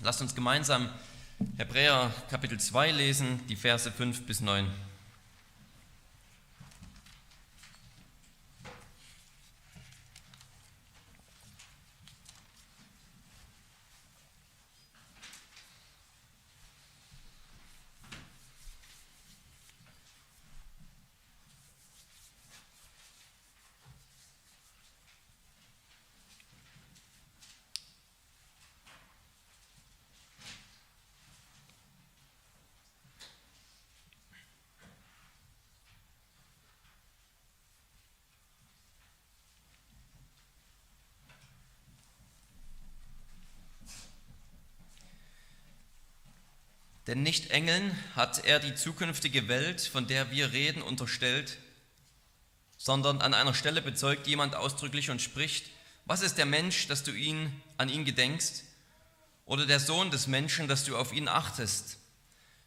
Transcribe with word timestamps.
Lasst 0.00 0.20
uns 0.20 0.34
gemeinsam 0.34 0.88
Hebräer 1.56 2.12
Kapitel 2.30 2.58
2 2.58 2.92
lesen, 2.92 3.40
die 3.48 3.56
Verse 3.56 3.90
5 3.90 4.26
bis 4.26 4.40
9. 4.40 4.64
Denn 47.08 47.22
nicht 47.22 47.50
Engeln 47.50 47.98
hat 48.14 48.44
er 48.44 48.60
die 48.60 48.74
zukünftige 48.74 49.48
Welt, 49.48 49.80
von 49.80 50.06
der 50.06 50.30
wir 50.30 50.52
reden, 50.52 50.82
unterstellt, 50.82 51.56
sondern 52.76 53.22
an 53.22 53.32
einer 53.32 53.54
Stelle 53.54 53.80
bezeugt 53.80 54.26
jemand 54.26 54.54
ausdrücklich 54.54 55.08
und 55.08 55.22
spricht, 55.22 55.70
was 56.04 56.20
ist 56.20 56.36
der 56.36 56.44
Mensch, 56.44 56.86
dass 56.86 57.04
du 57.04 57.12
ihn 57.12 57.50
an 57.78 57.88
ihn 57.88 58.04
gedenkst, 58.04 58.62
oder 59.46 59.64
der 59.64 59.80
Sohn 59.80 60.10
des 60.10 60.26
Menschen, 60.26 60.68
dass 60.68 60.84
du 60.84 60.98
auf 60.98 61.14
ihn 61.14 61.28
achtest? 61.28 61.96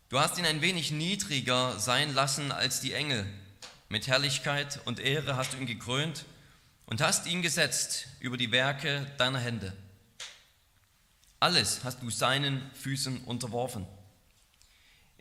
Du 0.09 0.19
hast 0.19 0.39
ihn 0.39 0.45
ein 0.47 0.61
wenig 0.61 0.89
niedriger 0.89 1.79
sein 1.79 2.11
lassen 2.15 2.51
als 2.51 2.81
die 2.81 2.93
Engel. 2.93 3.27
Mit 3.89 4.07
Herrlichkeit 4.07 4.79
und 4.85 4.99
Ehre 4.99 5.35
hast 5.35 5.53
du 5.53 5.57
ihn 5.57 5.67
gekrönt 5.67 6.25
und 6.87 6.99
hast 6.99 7.27
ihn 7.27 7.43
gesetzt 7.43 8.07
über 8.19 8.37
die 8.37 8.51
Werke 8.51 9.05
deiner 9.19 9.39
Hände. 9.39 9.71
Alles 11.39 11.83
hast 11.83 12.01
du 12.01 12.09
seinen 12.09 12.71
Füßen 12.73 13.23
unterworfen. 13.25 13.85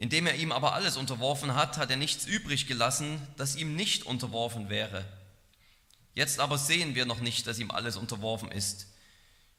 Indem 0.01 0.27
er 0.27 0.35
ihm 0.35 0.51
aber 0.51 0.73
alles 0.73 0.97
unterworfen 0.97 1.55
hat, 1.55 1.77
hat 1.77 1.91
er 1.91 1.99
nichts 1.99 2.25
übrig 2.25 2.67
gelassen, 2.67 3.21
das 3.37 3.55
ihm 3.55 3.77
nicht 3.77 4.07
unterworfen 4.07 4.71
wäre. 4.71 5.05
Jetzt 6.15 6.41
aber 6.41 6.57
sehen 6.57 6.95
wir 6.95 7.05
noch 7.05 7.21
nicht, 7.21 7.47
dass 7.47 7.59
ihm 7.59 7.71
alles 7.71 7.97
unterworfen 7.97 8.51
ist. 8.51 8.87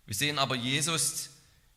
Wir 0.08 0.16
sehen 0.16 0.40
aber 0.40 0.56
Jesus, 0.56 1.30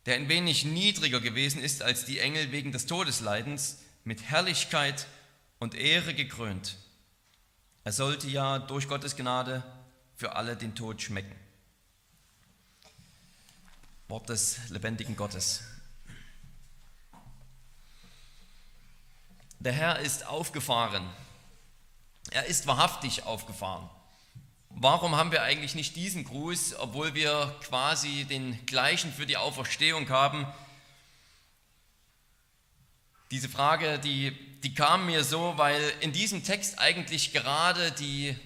der 0.06 0.14
ein 0.14 0.30
wenig 0.30 0.64
niedriger 0.64 1.20
gewesen 1.20 1.62
ist 1.62 1.82
als 1.82 2.06
die 2.06 2.20
Engel 2.20 2.52
wegen 2.52 2.72
des 2.72 2.86
Todesleidens, 2.86 3.80
mit 4.02 4.22
Herrlichkeit 4.22 5.06
und 5.58 5.74
Ehre 5.74 6.14
gekrönt. 6.14 6.78
Er 7.84 7.92
sollte 7.92 8.28
ja 8.28 8.58
durch 8.58 8.88
Gottes 8.88 9.14
Gnade 9.14 9.62
für 10.16 10.36
alle 10.36 10.56
den 10.56 10.74
Tod 10.74 11.02
schmecken. 11.02 11.36
Wort 14.08 14.30
des 14.30 14.70
lebendigen 14.70 15.16
Gottes. 15.16 15.64
Der 19.64 19.72
Herr 19.72 20.00
ist 20.00 20.26
aufgefahren. 20.26 21.08
Er 22.30 22.44
ist 22.44 22.66
wahrhaftig 22.66 23.22
aufgefahren. 23.22 23.88
Warum 24.68 25.16
haben 25.16 25.32
wir 25.32 25.42
eigentlich 25.42 25.74
nicht 25.74 25.96
diesen 25.96 26.24
Gruß, 26.24 26.74
obwohl 26.80 27.14
wir 27.14 27.56
quasi 27.62 28.26
den 28.26 28.66
gleichen 28.66 29.10
für 29.10 29.24
die 29.24 29.38
Auferstehung 29.38 30.10
haben? 30.10 30.46
Diese 33.30 33.48
Frage, 33.48 33.98
die, 33.98 34.32
die 34.60 34.74
kam 34.74 35.06
mir 35.06 35.24
so, 35.24 35.54
weil 35.56 35.80
in 36.00 36.12
diesem 36.12 36.44
Text 36.44 36.78
eigentlich 36.78 37.33
gerade 37.33 37.90
die 37.92 38.36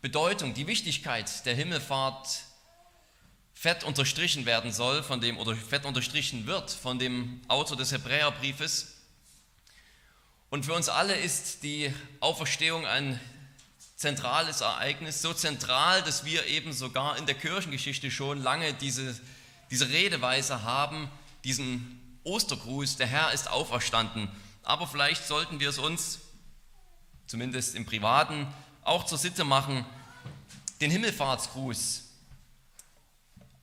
Bedeutung, 0.00 0.52
die 0.52 0.66
Wichtigkeit 0.66 1.46
der 1.46 1.54
Himmelfahrt 1.54 2.40
fett 3.54 3.84
unterstrichen 3.84 4.46
werden 4.46 4.72
soll, 4.72 5.04
von 5.04 5.20
dem, 5.20 5.38
oder 5.38 5.54
fett 5.54 5.84
unterstrichen 5.84 6.48
wird 6.48 6.72
von 6.72 6.98
dem 6.98 7.40
Autor 7.46 7.76
des 7.76 7.92
Hebräerbriefes. 7.92 8.95
Und 10.48 10.64
für 10.64 10.74
uns 10.74 10.88
alle 10.88 11.16
ist 11.16 11.64
die 11.64 11.92
Auferstehung 12.20 12.86
ein 12.86 13.20
zentrales 13.96 14.60
Ereignis, 14.60 15.20
so 15.20 15.32
zentral, 15.32 16.02
dass 16.02 16.24
wir 16.24 16.46
eben 16.46 16.72
sogar 16.72 17.16
in 17.16 17.26
der 17.26 17.34
Kirchengeschichte 17.34 18.10
schon 18.10 18.42
lange 18.42 18.72
diese, 18.74 19.18
diese 19.70 19.88
Redeweise 19.88 20.62
haben, 20.62 21.10
diesen 21.44 22.20
Ostergruß, 22.22 22.96
der 22.96 23.06
Herr 23.06 23.32
ist 23.32 23.50
auferstanden. 23.50 24.28
Aber 24.62 24.86
vielleicht 24.86 25.26
sollten 25.26 25.58
wir 25.58 25.70
es 25.70 25.78
uns, 25.78 26.20
zumindest 27.26 27.74
im 27.74 27.86
Privaten, 27.86 28.46
auch 28.82 29.04
zur 29.04 29.18
Sitte 29.18 29.44
machen, 29.44 29.84
den 30.80 30.90
Himmelfahrtsgruß 30.90 32.04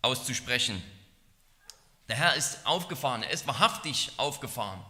auszusprechen. 0.01 0.83
Der 2.09 2.17
Herr 2.17 2.35
ist 2.35 2.65
aufgefahren, 2.65 3.23
er 3.23 3.31
ist 3.31 3.47
wahrhaftig 3.47 4.11
aufgefahren 4.17 4.83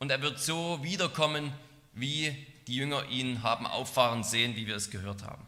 und 0.00 0.10
er 0.10 0.22
wird 0.22 0.40
so 0.40 0.82
wiederkommen, 0.82 1.52
wie 1.92 2.34
die 2.66 2.74
Jünger 2.74 3.06
ihn 3.10 3.42
haben 3.42 3.66
auffahren 3.66 4.24
sehen, 4.24 4.56
wie 4.56 4.66
wir 4.66 4.74
es 4.74 4.90
gehört 4.90 5.22
haben. 5.22 5.46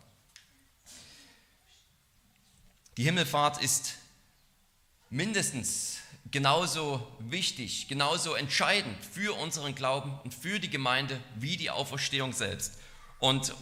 Die 2.99 3.05
Himmelfahrt 3.05 3.63
ist 3.63 3.95
mindestens 5.09 6.01
genauso 6.31 7.07
wichtig, 7.19 7.89
genauso 7.89 8.35
entscheidend 8.35 9.03
für 9.05 9.35
unseren 9.39 9.75
Glauben 9.75 10.19
und 10.23 10.35
für 10.35 10.61
die 10.61 10.71
Gemeinde 10.71 11.19
wie 11.37 11.57
die 11.57 11.71
Auferstehung 11.71 12.35
selbst. 12.35 12.79
Und 13.21 13.55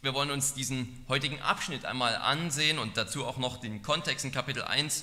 wir 0.00 0.14
wollen 0.14 0.30
uns 0.30 0.54
diesen 0.54 1.04
heutigen 1.08 1.42
Abschnitt 1.42 1.84
einmal 1.84 2.14
ansehen 2.14 2.78
und 2.78 2.96
dazu 2.96 3.26
auch 3.26 3.38
noch 3.38 3.56
den 3.56 3.82
Kontext 3.82 4.24
in 4.24 4.30
Kapitel 4.30 4.62
1, 4.62 5.02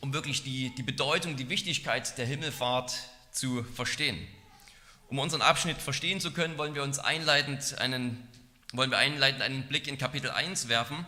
um 0.00 0.12
wirklich 0.12 0.42
die, 0.42 0.74
die 0.74 0.82
Bedeutung, 0.82 1.36
die 1.36 1.48
Wichtigkeit 1.48 2.18
der 2.18 2.26
Himmelfahrt 2.26 2.92
zu 3.32 3.62
verstehen. 3.62 4.18
Um 5.08 5.18
unseren 5.18 5.42
Abschnitt 5.42 5.78
verstehen 5.78 6.20
zu 6.20 6.30
können, 6.30 6.56
wollen 6.58 6.74
wir 6.74 6.82
uns 6.82 6.98
einleitend 6.98 7.78
einen, 7.78 8.28
wollen 8.72 8.90
wir 8.90 8.98
einleitend 8.98 9.42
einen 9.42 9.66
Blick 9.66 9.88
in 9.88 9.98
Kapitel 9.98 10.30
1 10.30 10.68
werfen. 10.68 11.04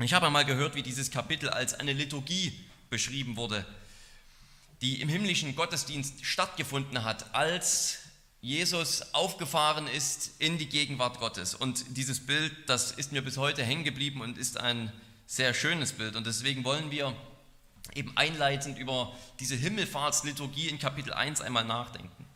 Ich 0.00 0.14
habe 0.14 0.26
einmal 0.26 0.44
gehört, 0.44 0.74
wie 0.74 0.82
dieses 0.82 1.10
Kapitel 1.10 1.48
als 1.48 1.74
eine 1.74 1.92
Liturgie 1.92 2.52
beschrieben 2.90 3.36
wurde, 3.36 3.64
die 4.80 5.00
im 5.00 5.08
himmlischen 5.08 5.54
Gottesdienst 5.54 6.24
stattgefunden 6.24 7.04
hat, 7.04 7.34
als 7.34 7.98
Jesus 8.40 9.02
aufgefahren 9.12 9.86
ist 9.86 10.40
in 10.40 10.58
die 10.58 10.68
Gegenwart 10.68 11.20
Gottes. 11.20 11.54
Und 11.54 11.84
dieses 11.96 12.26
Bild, 12.26 12.52
das 12.66 12.92
ist 12.92 13.12
mir 13.12 13.22
bis 13.22 13.36
heute 13.36 13.62
hängen 13.62 13.84
geblieben 13.84 14.22
und 14.22 14.38
ist 14.38 14.58
ein 14.58 14.92
sehr 15.26 15.54
schönes 15.54 15.92
Bild. 15.92 16.16
Und 16.16 16.26
deswegen 16.26 16.64
wollen 16.64 16.90
wir 16.90 17.14
eben 17.94 18.16
einleitend 18.16 18.78
über 18.78 19.12
diese 19.38 19.56
Himmelfahrtsliturgie 19.56 20.68
in 20.68 20.78
Kapitel 20.78 21.12
1 21.12 21.40
einmal 21.40 21.64
nachdenken. 21.64 22.26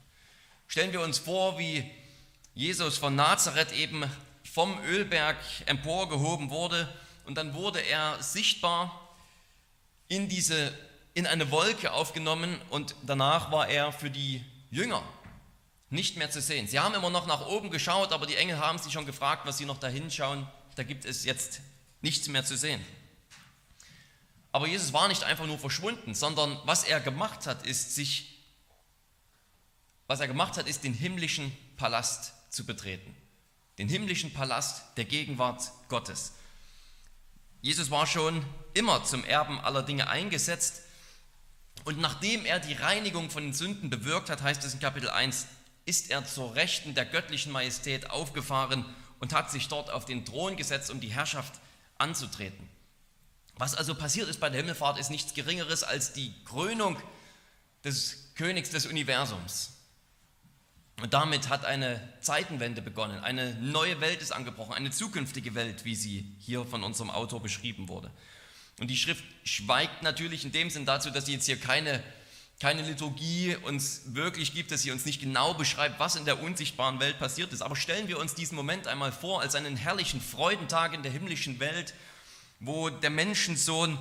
Stellen 0.67 0.93
wir 0.93 1.01
uns 1.01 1.19
vor, 1.19 1.59
wie 1.59 1.89
Jesus 2.55 2.99
von 2.99 3.17
Nazareth 3.17 3.73
eben 3.73 4.05
vom 4.45 4.79
Ölberg 4.85 5.37
emporgehoben 5.67 6.51
wurde 6.51 6.89
und 7.27 7.37
dann 7.37 7.55
wurde 7.55 7.81
er 7.81 8.23
sichtbar 8.23 9.01
in, 10.09 10.29
diese, 10.29 10.73
in 11.15 11.27
eine 11.27 11.51
Wolke 11.51 11.93
aufgenommen 11.93 12.61
und 12.71 12.95
danach 13.03 13.51
war 13.51 13.69
er 13.69 13.93
für 13.93 14.11
die 14.11 14.45
Jünger 14.71 15.03
nicht 15.91 16.17
mehr 16.17 16.31
zu 16.31 16.41
sehen. 16.41 16.67
Sie 16.67 16.79
haben 16.81 16.95
immer 16.95 17.11
noch 17.11 17.27
nach 17.27 17.47
oben 17.47 17.71
geschaut, 17.71 18.13
aber 18.13 18.27
die 18.27 18.37
Engel 18.37 18.59
haben 18.59 18.79
sich 18.79 18.93
schon 18.93 19.07
gefragt, 19.07 19.47
was 19.47 19.59
sie 19.59 19.65
noch 19.65 19.79
dahin 19.79 20.11
schauen. 20.11 20.47
Da 20.75 20.83
gibt 20.83 21.05
es 21.05 21.25
jetzt 21.25 21.61
nichts 22.01 22.29
mehr 22.29 22.45
zu 22.45 22.57
sehen. 22.57 22.85
Aber 24.55 24.69
Jesus 24.69 24.93
war 24.93 25.09
nicht 25.09 25.25
einfach 25.25 25.49
nur 25.49 25.59
verschwunden, 25.59 26.15
sondern 26.15 26.57
was 26.65 26.85
er 26.85 27.01
gemacht 27.01 27.49
hat, 27.49 27.67
ist 27.67 27.97
sich, 27.97 28.39
was 30.06 30.21
er 30.21 30.29
gemacht 30.29 30.56
hat, 30.56 30.69
ist 30.69 30.85
den 30.85 30.95
himmlischen 30.95 31.51
Palast 31.77 32.33
zu 32.51 32.65
betreten. 32.65 33.17
Den 33.79 33.89
himmlischen 33.89 34.33
Palast 34.33 34.85
der 34.97 35.06
Gegenwart 35.06 35.73
Gottes. 35.89 36.35
Jesus 37.62 37.91
war 37.91 38.06
schon 38.06 38.45
immer 38.75 39.03
zum 39.03 39.25
Erben 39.25 39.59
aller 39.59 39.83
Dinge 39.83 40.09
eingesetzt. 40.09 40.83
Und 41.85 41.99
nachdem 41.99 42.47
er 42.47 42.61
die 42.61 42.75
Reinigung 42.75 43.31
von 43.31 43.43
den 43.43 43.55
Sünden 43.55 43.91
bewirkt 43.91 44.31
hat, 44.31 44.43
heißt 44.43 44.62
es 44.62 44.75
in 44.75 44.79
Kapitel 44.79 45.11
1, 45.11 45.49
ist 45.85 46.12
er 46.12 46.25
zur 46.27 46.55
Rechten 46.55 46.95
der 46.95 47.07
göttlichen 47.07 47.50
Majestät 47.50 48.09
aufgefahren 48.09 48.85
und 49.19 49.33
hat 49.33 49.50
sich 49.50 49.67
dort 49.67 49.91
auf 49.91 50.05
den 50.05 50.25
Thron 50.25 50.57
gesetzt, 50.57 50.93
um 50.93 51.00
die 51.00 51.12
Herrschaft 51.12 51.55
anzutreten. 51.99 52.69
Was 53.56 53.75
also 53.75 53.95
passiert 53.95 54.29
ist 54.29 54.41
bei 54.41 54.51
der 54.51 54.61
Himmelfahrt, 54.61 54.99
ist 54.99 55.11
nichts 55.11 55.35
Geringeres 55.35 55.83
als 55.83 56.12
die 56.12 56.35
Krönung 56.45 56.99
des 57.85 58.33
Königs 58.35 58.71
des 58.71 58.87
Universums. 58.87 59.71
Und 61.01 61.12
damit 61.12 61.49
hat 61.49 61.65
eine 61.65 62.01
Zeitenwende 62.21 62.83
begonnen. 62.83 63.21
Eine 63.21 63.55
neue 63.56 64.01
Welt 64.01 64.23
ist 64.23 64.33
angebrochen, 64.33 64.75
eine 64.75 64.91
zukünftige 64.91 65.55
Welt, 65.55 65.85
wie 65.85 65.95
sie 65.95 66.37
hier 66.39 66.65
von 66.65 66.85
unserem 66.85 67.11
Autor 67.11 67.43
beschrieben 67.43 67.89
wurde. 67.89 68.11
Und 68.81 68.89
die 68.89 68.97
Schrift 68.97 69.25
schweigt 69.45 70.03
natürlich 70.03 70.45
in 70.45 70.53
dem 70.53 70.71
Sinn 70.71 70.87
dazu, 70.87 71.11
dass 71.11 71.27
sie 71.27 71.33
jetzt 71.33 71.47
hier 71.47 71.59
keine 71.59 72.03
keine 72.61 72.83
Liturgie 72.83 73.57
uns 73.62 74.15
wirklich 74.15 74.55
gibt, 74.55 74.71
dass 74.71 74.83
sie 74.83 74.93
uns 74.93 75.05
nicht 75.05 75.21
genau 75.21 75.55
beschreibt, 75.55 75.99
was 75.99 76.17
in 76.17 76.25
der 76.25 76.43
unsichtbaren 76.43 77.00
Welt 77.00 77.19
passiert 77.19 77.53
ist. 77.53 77.62
Aber 77.62 77.77
stellen 77.77 78.09
wir 78.09 78.19
uns 78.19 78.35
diesen 78.35 78.55
Moment 78.55 78.87
einmal 78.87 79.12
vor 79.12 79.41
als 79.41 79.55
einen 79.55 79.77
herrlichen 79.77 80.21
Freudentag 80.21 80.95
in 80.95 81.03
der 81.03 81.11
himmlischen 81.11 81.59
Welt, 81.59 81.95
wo 82.61 82.91
der 82.91 83.11
Menschensohn 83.11 83.99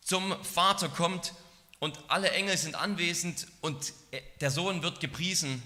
zum 0.00 0.34
Vater 0.44 0.88
kommt 0.88 1.34
und 1.78 1.98
alle 2.08 2.30
Engel 2.30 2.56
sind 2.56 2.74
anwesend 2.74 3.46
und 3.60 3.92
der 4.40 4.50
Sohn 4.50 4.82
wird 4.82 5.00
gepriesen 5.00 5.62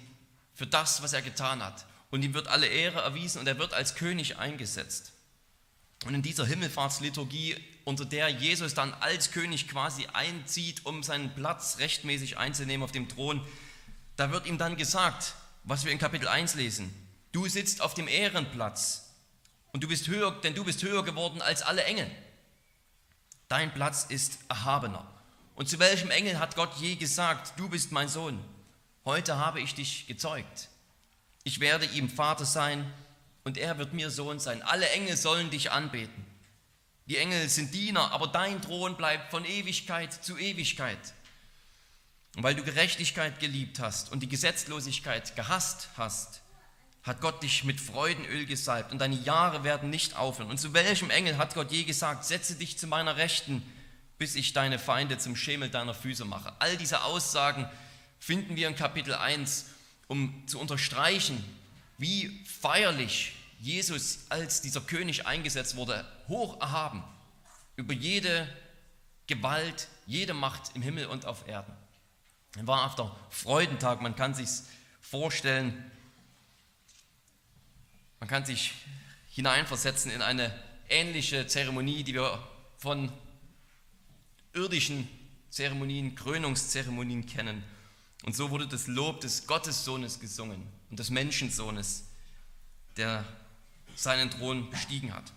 für 0.55 0.67
das, 0.67 1.03
was 1.03 1.13
er 1.13 1.23
getan 1.23 1.63
hat. 1.63 1.87
Und 2.11 2.23
ihm 2.25 2.35
wird 2.35 2.49
alle 2.49 2.67
Ehre 2.67 3.01
erwiesen 3.01 3.39
und 3.39 3.47
er 3.47 3.59
wird 3.59 3.73
als 3.73 3.95
König 3.95 4.39
eingesetzt. 4.39 5.13
Und 6.07 6.15
in 6.15 6.23
dieser 6.23 6.47
Himmelfahrtsliturgie, 6.47 7.57
unter 7.85 8.05
der 8.05 8.29
Jesus 8.29 8.75
dann 8.75 8.93
als 8.95 9.31
König 9.31 9.69
quasi 9.69 10.07
einzieht, 10.13 10.87
um 10.87 11.03
seinen 11.03 11.35
Platz 11.35 11.77
rechtmäßig 11.79 12.39
einzunehmen 12.39 12.83
auf 12.83 12.93
dem 12.93 13.09
Thron, 13.09 13.47
da 14.17 14.33
wird 14.33 14.47
ihm 14.47 14.59
dann 14.59 14.77
gesagt, 14.77 15.35
was 15.63 15.85
wir 15.85 15.93
in 15.93 15.99
Kapitel 15.99 16.27
1 16.27 16.55
lesen, 16.55 16.93
du 17.33 17.47
sitzt 17.49 17.83
auf 17.83 17.95
dem 17.95 18.09
Ehrenplatz 18.09 19.10
und 19.73 19.83
du 19.83 19.89
bist 19.89 20.09
höher, 20.09 20.33
denn 20.43 20.55
du 20.55 20.65
bist 20.65 20.83
höher 20.83 21.05
geworden 21.05 21.43
als 21.43 21.63
alle 21.63 21.85
Engel. 21.85 22.11
Dein 23.49 23.73
Platz 23.73 24.05
ist 24.09 24.39
erhabener. 24.49 25.07
Und 25.55 25.69
zu 25.69 25.79
welchem 25.79 26.11
Engel 26.11 26.39
hat 26.39 26.57
Gott 26.57 26.77
je 26.79 26.97
gesagt, 26.97 27.59
du 27.59 27.69
bist 27.69 27.93
mein 27.93 28.09
Sohn? 28.09 28.43
Heute 29.05 29.39
habe 29.39 29.61
ich 29.61 29.75
dich 29.75 30.07
gezeugt. 30.07 30.69
Ich 31.43 31.61
werde 31.61 31.87
ihm 31.87 32.09
Vater 32.09 32.45
sein 32.45 32.91
und 33.45 33.59
er 33.59 33.79
wird 33.79 33.93
mir 33.93 34.11
Sohn 34.11 34.39
sein. 34.39 34.63
Alle 34.63 34.89
Engel 34.91 35.17
sollen 35.17 35.51
dich 35.51 35.71
anbeten. 35.71 36.27
Die 37.07 37.17
Engel 37.17 37.49
sind 37.49 37.75
Diener, 37.75 38.13
aber 38.13 38.29
dein 38.29 38.63
Thron 38.63 38.97
bleibt 38.97 39.31
von 39.31 39.45
Ewigkeit 39.45 40.13
zu 40.13 40.39
Ewigkeit. 40.39 40.99
Und 42.37 42.45
weil 42.45 42.55
du 42.55 42.63
Gerechtigkeit 42.63 43.41
geliebt 43.41 43.81
hast 43.81 44.13
und 44.13 44.21
die 44.21 44.29
Gesetzlosigkeit 44.29 45.35
gehasst 45.35 45.89
hast, 45.97 46.43
hat 47.03 47.21
Gott 47.21 47.43
dich 47.43 47.65
mit 47.65 47.81
Freudenöl 47.81 48.45
gesalbt 48.47 48.93
und 48.93 48.99
deine 48.99 49.17
Jahre 49.17 49.65
werden 49.65 49.91
nicht 49.91 50.17
aufhören. 50.17 50.51
Und 50.51 50.59
zu 50.59 50.75
welchem 50.75 51.11
Engel 51.11 51.39
hat 51.39 51.55
Gott 51.55 51.73
je 51.73 51.85
gesagt, 51.85 52.25
setze 52.25 52.57
dich 52.57 52.79
zu 52.79 52.87
meiner 52.87 53.17
Rechten, 53.17 53.63
bis 54.19 54.35
ich 54.35 54.53
deine 54.53 54.79
Feinde 54.79 55.17
zum 55.17 55.35
Schemel 55.35 55.71
deiner 55.71 55.95
Füße 55.95 56.25
mache? 56.25 56.53
All 56.59 56.77
diese 56.77 57.03
Aussagen 57.05 57.69
finden 58.19 58.55
wir 58.57 58.69
in 58.69 58.77
Kapitel 58.77 59.15
1, 59.15 59.67
um 60.09 60.47
zu 60.47 60.59
unterstreichen, 60.59 61.43
wie 61.97 62.45
feierlich 62.45 63.33
Jesus 63.61 64.27
als 64.29 64.61
dieser 64.61 64.81
König 64.83 65.27
eingesetzt 65.27 65.77
wurde, 65.77 66.07
hoch 66.29 66.61
erhaben 66.61 67.03
über 67.77 67.95
jede 67.95 68.47
Gewalt, 69.27 69.89
jede 70.07 70.35
Macht 70.35 70.75
im 70.75 70.83
Himmel 70.83 71.07
und 71.07 71.25
auf 71.25 71.49
Erden. 71.49 71.73
Er 72.57 72.67
war 72.67 72.85
auf 72.85 72.95
der 72.97 73.15
Freudentag, 73.31 74.03
man 74.03 74.17
kann 74.17 74.35
sich 74.35 74.49
vorstellen, 75.01 75.91
man 78.21 78.29
kann 78.29 78.45
sich 78.45 78.75
hineinversetzen 79.31 80.11
in 80.11 80.23
eine 80.23 80.55
ähnliche 80.89 81.47
Zeremonie, 81.47 82.05
die 82.05 82.15
wir 82.15 82.39
von 82.77 83.11
irdischen 84.53 85.09
Zeremonien, 85.49 86.15
Krönungszeremonien 86.15 87.27
kennen. 87.27 87.65
Und 88.25 88.37
so 88.37 88.51
wurde 88.51 88.69
das 88.69 88.87
Lob 88.87 89.21
des 89.21 89.47
Gottessohnes 89.47 90.21
gesungen 90.21 90.67
und 90.91 90.99
des 90.99 91.11
Menschensohnes, 91.11 92.05
der 92.97 93.25
seinen 93.97 94.31
Thron 94.31 94.71
bestiegen 94.71 95.15
hat. 95.15 95.33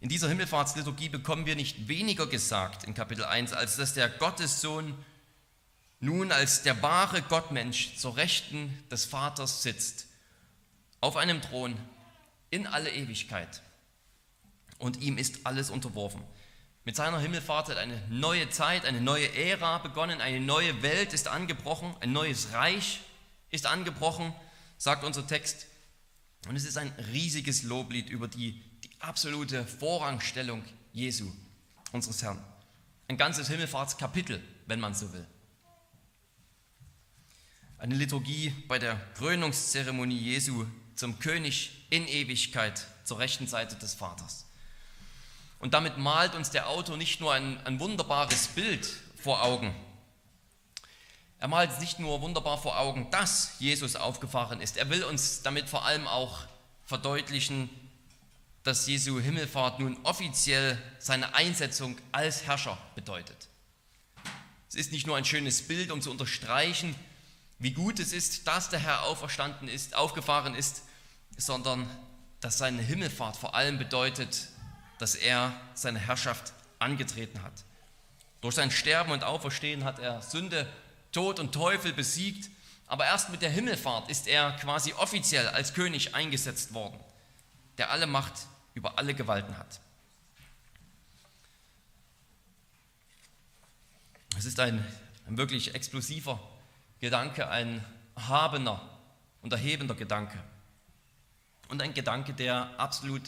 In 0.00 0.08
dieser 0.08 0.28
Himmelfahrtsliturgie 0.28 1.10
bekommen 1.10 1.44
wir 1.44 1.56
nicht 1.56 1.88
weniger 1.88 2.26
gesagt 2.26 2.84
in 2.84 2.94
Kapitel 2.94 3.24
1, 3.24 3.52
als 3.52 3.76
dass 3.76 3.92
der 3.92 4.08
Gottessohn 4.08 4.94
nun 5.98 6.32
als 6.32 6.62
der 6.62 6.80
wahre 6.80 7.20
Gottmensch 7.20 7.96
zur 7.96 8.16
Rechten 8.16 8.82
des 8.90 9.04
Vaters 9.04 9.62
sitzt, 9.62 10.06
auf 11.00 11.16
einem 11.16 11.40
Thron 11.42 11.76
in 12.50 12.66
alle 12.66 12.90
Ewigkeit. 12.90 13.62
Und 14.78 15.00
ihm 15.00 15.18
ist 15.18 15.46
alles 15.46 15.70
unterworfen. 15.70 16.22
Mit 16.84 16.96
seiner 16.96 17.20
Himmelfahrt 17.20 17.68
hat 17.68 17.76
eine 17.76 18.00
neue 18.08 18.48
Zeit, 18.48 18.84
eine 18.84 19.00
neue 19.00 19.32
Ära 19.34 19.78
begonnen, 19.78 20.20
eine 20.20 20.40
neue 20.40 20.82
Welt 20.82 21.12
ist 21.12 21.28
angebrochen, 21.28 21.94
ein 22.00 22.12
neues 22.12 22.52
Reich 22.52 23.00
ist 23.50 23.66
angebrochen, 23.66 24.32
sagt 24.78 25.04
unser 25.04 25.26
Text. 25.26 25.66
Und 26.48 26.56
es 26.56 26.64
ist 26.64 26.78
ein 26.78 26.90
riesiges 27.12 27.64
Loblied 27.64 28.08
über 28.08 28.28
die, 28.28 28.62
die 28.82 28.90
absolute 29.00 29.66
Vorrangstellung 29.66 30.64
Jesu, 30.92 31.30
unseres 31.92 32.22
Herrn. 32.22 32.42
Ein 33.08 33.18
ganzes 33.18 33.48
Himmelfahrtskapitel, 33.48 34.42
wenn 34.66 34.80
man 34.80 34.94
so 34.94 35.12
will. 35.12 35.26
Eine 37.76 37.94
Liturgie 37.94 38.54
bei 38.68 38.78
der 38.78 38.96
Krönungszeremonie 39.14 40.18
Jesu 40.18 40.66
zum 41.00 41.18
König 41.18 41.70
in 41.88 42.06
Ewigkeit 42.06 42.86
zur 43.04 43.18
rechten 43.18 43.46
Seite 43.46 43.74
des 43.76 43.94
Vaters. 43.94 44.44
Und 45.58 45.72
damit 45.72 45.96
malt 45.96 46.34
uns 46.34 46.50
der 46.50 46.68
Autor 46.68 46.98
nicht 46.98 47.22
nur 47.22 47.32
ein, 47.32 47.56
ein 47.66 47.80
wunderbares 47.80 48.48
Bild 48.48 48.86
vor 49.16 49.42
Augen. 49.42 49.74
Er 51.38 51.48
malt 51.48 51.80
nicht 51.80 52.00
nur 52.00 52.20
wunderbar 52.20 52.60
vor 52.60 52.78
Augen, 52.78 53.10
dass 53.10 53.54
Jesus 53.60 53.96
aufgefahren 53.96 54.60
ist. 54.60 54.76
Er 54.76 54.90
will 54.90 55.02
uns 55.04 55.40
damit 55.40 55.70
vor 55.70 55.86
allem 55.86 56.06
auch 56.06 56.40
verdeutlichen, 56.84 57.70
dass 58.62 58.86
Jesu 58.86 59.18
Himmelfahrt 59.18 59.78
nun 59.78 59.96
offiziell 60.02 60.76
seine 60.98 61.34
Einsetzung 61.34 61.96
als 62.12 62.44
Herrscher 62.44 62.76
bedeutet. 62.94 63.48
Es 64.68 64.74
ist 64.74 64.92
nicht 64.92 65.06
nur 65.06 65.16
ein 65.16 65.24
schönes 65.24 65.66
Bild, 65.66 65.92
um 65.92 66.02
zu 66.02 66.10
unterstreichen, 66.10 66.94
wie 67.58 67.72
gut 67.72 68.00
es 68.00 68.12
ist, 68.12 68.46
dass 68.46 68.68
der 68.68 68.80
Herr 68.80 69.04
auferstanden 69.04 69.66
ist, 69.66 69.94
aufgefahren 69.94 70.54
ist, 70.54 70.82
sondern 71.40 71.88
dass 72.40 72.58
seine 72.58 72.82
Himmelfahrt 72.82 73.36
vor 73.36 73.54
allem 73.54 73.78
bedeutet, 73.78 74.48
dass 74.98 75.14
er 75.14 75.52
seine 75.74 75.98
Herrschaft 75.98 76.52
angetreten 76.78 77.42
hat. 77.42 77.64
Durch 78.40 78.54
sein 78.54 78.70
Sterben 78.70 79.12
und 79.12 79.24
Auferstehen 79.24 79.84
hat 79.84 79.98
er 79.98 80.22
Sünde, 80.22 80.70
Tod 81.12 81.38
und 81.38 81.52
Teufel 81.52 81.92
besiegt, 81.92 82.50
aber 82.86 83.04
erst 83.04 83.30
mit 83.30 83.42
der 83.42 83.50
Himmelfahrt 83.50 84.10
ist 84.10 84.26
er 84.26 84.52
quasi 84.52 84.92
offiziell 84.94 85.48
als 85.48 85.74
König 85.74 86.14
eingesetzt 86.14 86.72
worden, 86.72 86.98
der 87.78 87.90
alle 87.90 88.06
Macht 88.06 88.34
über 88.74 88.98
alle 88.98 89.14
Gewalten 89.14 89.56
hat. 89.58 89.80
Es 94.38 94.44
ist 94.44 94.58
ein, 94.60 94.84
ein 95.26 95.36
wirklich 95.36 95.74
explosiver 95.74 96.40
Gedanke, 97.00 97.48
ein 97.48 97.84
erhabener 98.14 98.80
und 99.42 99.52
erhebender 99.52 99.94
Gedanke. 99.94 100.38
Und 101.70 101.80
ein 101.82 101.94
Gedanke, 101.94 102.34
der 102.34 102.78
absolut 102.78 103.22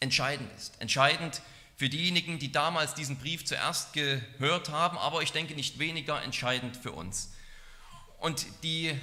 entscheidend 0.00 0.50
ist. 0.56 0.80
Entscheidend 0.80 1.42
für 1.76 1.88
diejenigen, 1.88 2.38
die 2.38 2.52
damals 2.52 2.94
diesen 2.94 3.18
Brief 3.18 3.44
zuerst 3.44 3.92
gehört 3.94 4.70
haben, 4.70 4.96
aber 4.98 5.22
ich 5.22 5.32
denke 5.32 5.54
nicht 5.54 5.78
weniger 5.78 6.22
entscheidend 6.22 6.76
für 6.76 6.92
uns. 6.92 7.32
Und 8.20 8.46
die 8.62 8.94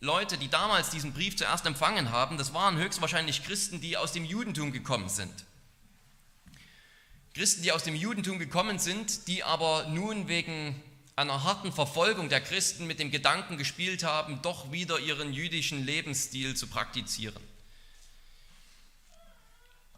Leute, 0.00 0.38
die 0.38 0.48
damals 0.48 0.90
diesen 0.90 1.12
Brief 1.12 1.36
zuerst 1.36 1.66
empfangen 1.66 2.10
haben, 2.10 2.38
das 2.38 2.54
waren 2.54 2.76
höchstwahrscheinlich 2.76 3.42
Christen, 3.42 3.80
die 3.80 3.96
aus 3.96 4.12
dem 4.12 4.24
Judentum 4.24 4.72
gekommen 4.72 5.08
sind. 5.08 5.32
Christen, 7.34 7.62
die 7.62 7.72
aus 7.72 7.82
dem 7.82 7.96
Judentum 7.96 8.38
gekommen 8.38 8.78
sind, 8.78 9.26
die 9.26 9.42
aber 9.42 9.88
nun 9.88 10.28
wegen 10.28 10.80
einer 11.16 11.42
harten 11.42 11.72
Verfolgung 11.72 12.28
der 12.28 12.40
Christen 12.40 12.86
mit 12.86 13.00
dem 13.00 13.10
Gedanken 13.10 13.56
gespielt 13.56 14.04
haben, 14.04 14.40
doch 14.42 14.70
wieder 14.70 15.00
ihren 15.00 15.32
jüdischen 15.32 15.84
Lebensstil 15.84 16.54
zu 16.54 16.68
praktizieren. 16.68 17.42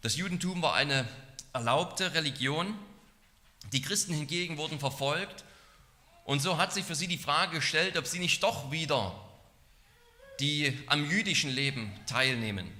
Das 0.01 0.15
Judentum 0.15 0.61
war 0.61 0.75
eine 0.75 1.07
erlaubte 1.53 2.13
Religion, 2.13 2.77
die 3.73 3.81
Christen 3.81 4.13
hingegen 4.13 4.57
wurden 4.57 4.79
verfolgt 4.79 5.43
und 6.23 6.41
so 6.41 6.57
hat 6.57 6.73
sich 6.73 6.85
für 6.85 6.95
sie 6.95 7.07
die 7.07 7.17
Frage 7.17 7.55
gestellt, 7.55 7.97
ob 7.97 8.05
sie 8.05 8.19
nicht 8.19 8.43
doch 8.43 8.71
wieder 8.71 9.15
die 10.39 10.77
am 10.87 11.09
jüdischen 11.09 11.49
Leben 11.49 11.91
teilnehmen. 12.05 12.71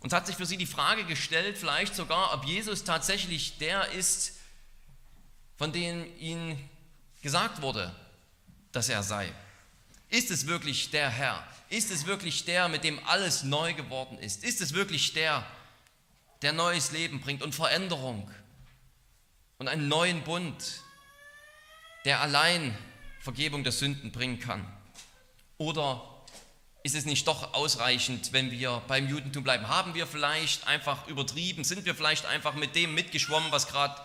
Und 0.00 0.12
hat 0.12 0.26
sich 0.26 0.36
für 0.36 0.46
sie 0.46 0.56
die 0.56 0.66
Frage 0.66 1.04
gestellt, 1.04 1.56
vielleicht 1.56 1.94
sogar, 1.94 2.34
ob 2.34 2.44
Jesus 2.44 2.84
tatsächlich 2.84 3.58
der 3.58 3.90
ist, 3.92 4.32
von 5.56 5.72
dem 5.72 6.06
ihnen 6.18 6.68
gesagt 7.22 7.62
wurde, 7.62 7.94
dass 8.72 8.88
er 8.88 9.02
sei. 9.02 9.32
Ist 10.10 10.30
es 10.30 10.46
wirklich 10.46 10.90
der 10.90 11.08
Herr? 11.08 11.46
Ist 11.70 11.90
es 11.90 12.06
wirklich 12.06 12.44
der, 12.44 12.68
mit 12.68 12.84
dem 12.84 13.00
alles 13.06 13.42
neu 13.42 13.72
geworden 13.74 14.18
ist? 14.18 14.44
Ist 14.44 14.60
es 14.60 14.74
wirklich 14.74 15.14
der, 15.14 15.46
der 16.46 16.52
neues 16.52 16.92
Leben 16.92 17.20
bringt 17.20 17.42
und 17.42 17.56
Veränderung 17.56 18.30
und 19.58 19.66
einen 19.66 19.88
neuen 19.88 20.22
Bund, 20.22 20.80
der 22.04 22.20
allein 22.20 22.72
Vergebung 23.18 23.64
der 23.64 23.72
Sünden 23.72 24.12
bringen 24.12 24.38
kann? 24.38 24.64
Oder 25.58 26.08
ist 26.84 26.94
es 26.94 27.04
nicht 27.04 27.26
doch 27.26 27.52
ausreichend, 27.52 28.32
wenn 28.32 28.52
wir 28.52 28.80
beim 28.86 29.08
Judentum 29.08 29.42
bleiben? 29.42 29.66
Haben 29.66 29.96
wir 29.96 30.06
vielleicht 30.06 30.68
einfach 30.68 31.08
übertrieben? 31.08 31.64
Sind 31.64 31.84
wir 31.84 31.96
vielleicht 31.96 32.26
einfach 32.26 32.54
mit 32.54 32.76
dem 32.76 32.94
mitgeschwommen, 32.94 33.50
was 33.50 33.66
gerade 33.66 34.00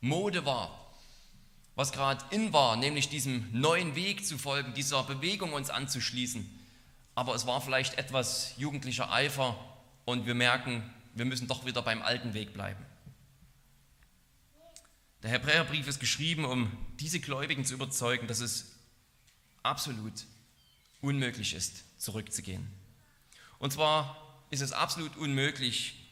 Mode 0.00 0.46
war? 0.46 0.76
was 1.76 1.92
gerade 1.92 2.22
in 2.30 2.52
war, 2.52 2.76
nämlich 2.76 3.08
diesem 3.08 3.48
neuen 3.52 3.94
Weg 3.94 4.26
zu 4.26 4.36
folgen, 4.36 4.74
dieser 4.74 5.02
Bewegung 5.02 5.54
uns 5.54 5.70
anzuschließen. 5.70 6.46
Aber 7.14 7.34
es 7.34 7.46
war 7.46 7.62
vielleicht 7.62 7.96
etwas 7.96 8.52
jugendlicher 8.58 9.10
Eifer 9.10 9.56
und 10.04 10.26
wir 10.26 10.34
merken, 10.34 10.82
wir 11.14 11.24
müssen 11.24 11.48
doch 11.48 11.64
wieder 11.64 11.82
beim 11.82 12.02
alten 12.02 12.34
Weg 12.34 12.52
bleiben. 12.52 12.84
Der 15.22 15.30
Hebräerbrief 15.30 15.86
ist 15.86 16.00
geschrieben, 16.00 16.44
um 16.44 16.70
diese 16.98 17.20
Gläubigen 17.20 17.64
zu 17.64 17.74
überzeugen, 17.74 18.26
dass 18.26 18.40
es 18.40 18.72
absolut 19.62 20.24
unmöglich 21.02 21.54
ist, 21.54 21.84
zurückzugehen. 22.00 22.66
Und 23.58 23.72
zwar 23.72 24.16
ist 24.50 24.62
es 24.62 24.72
absolut 24.72 25.16
unmöglich, 25.16 26.10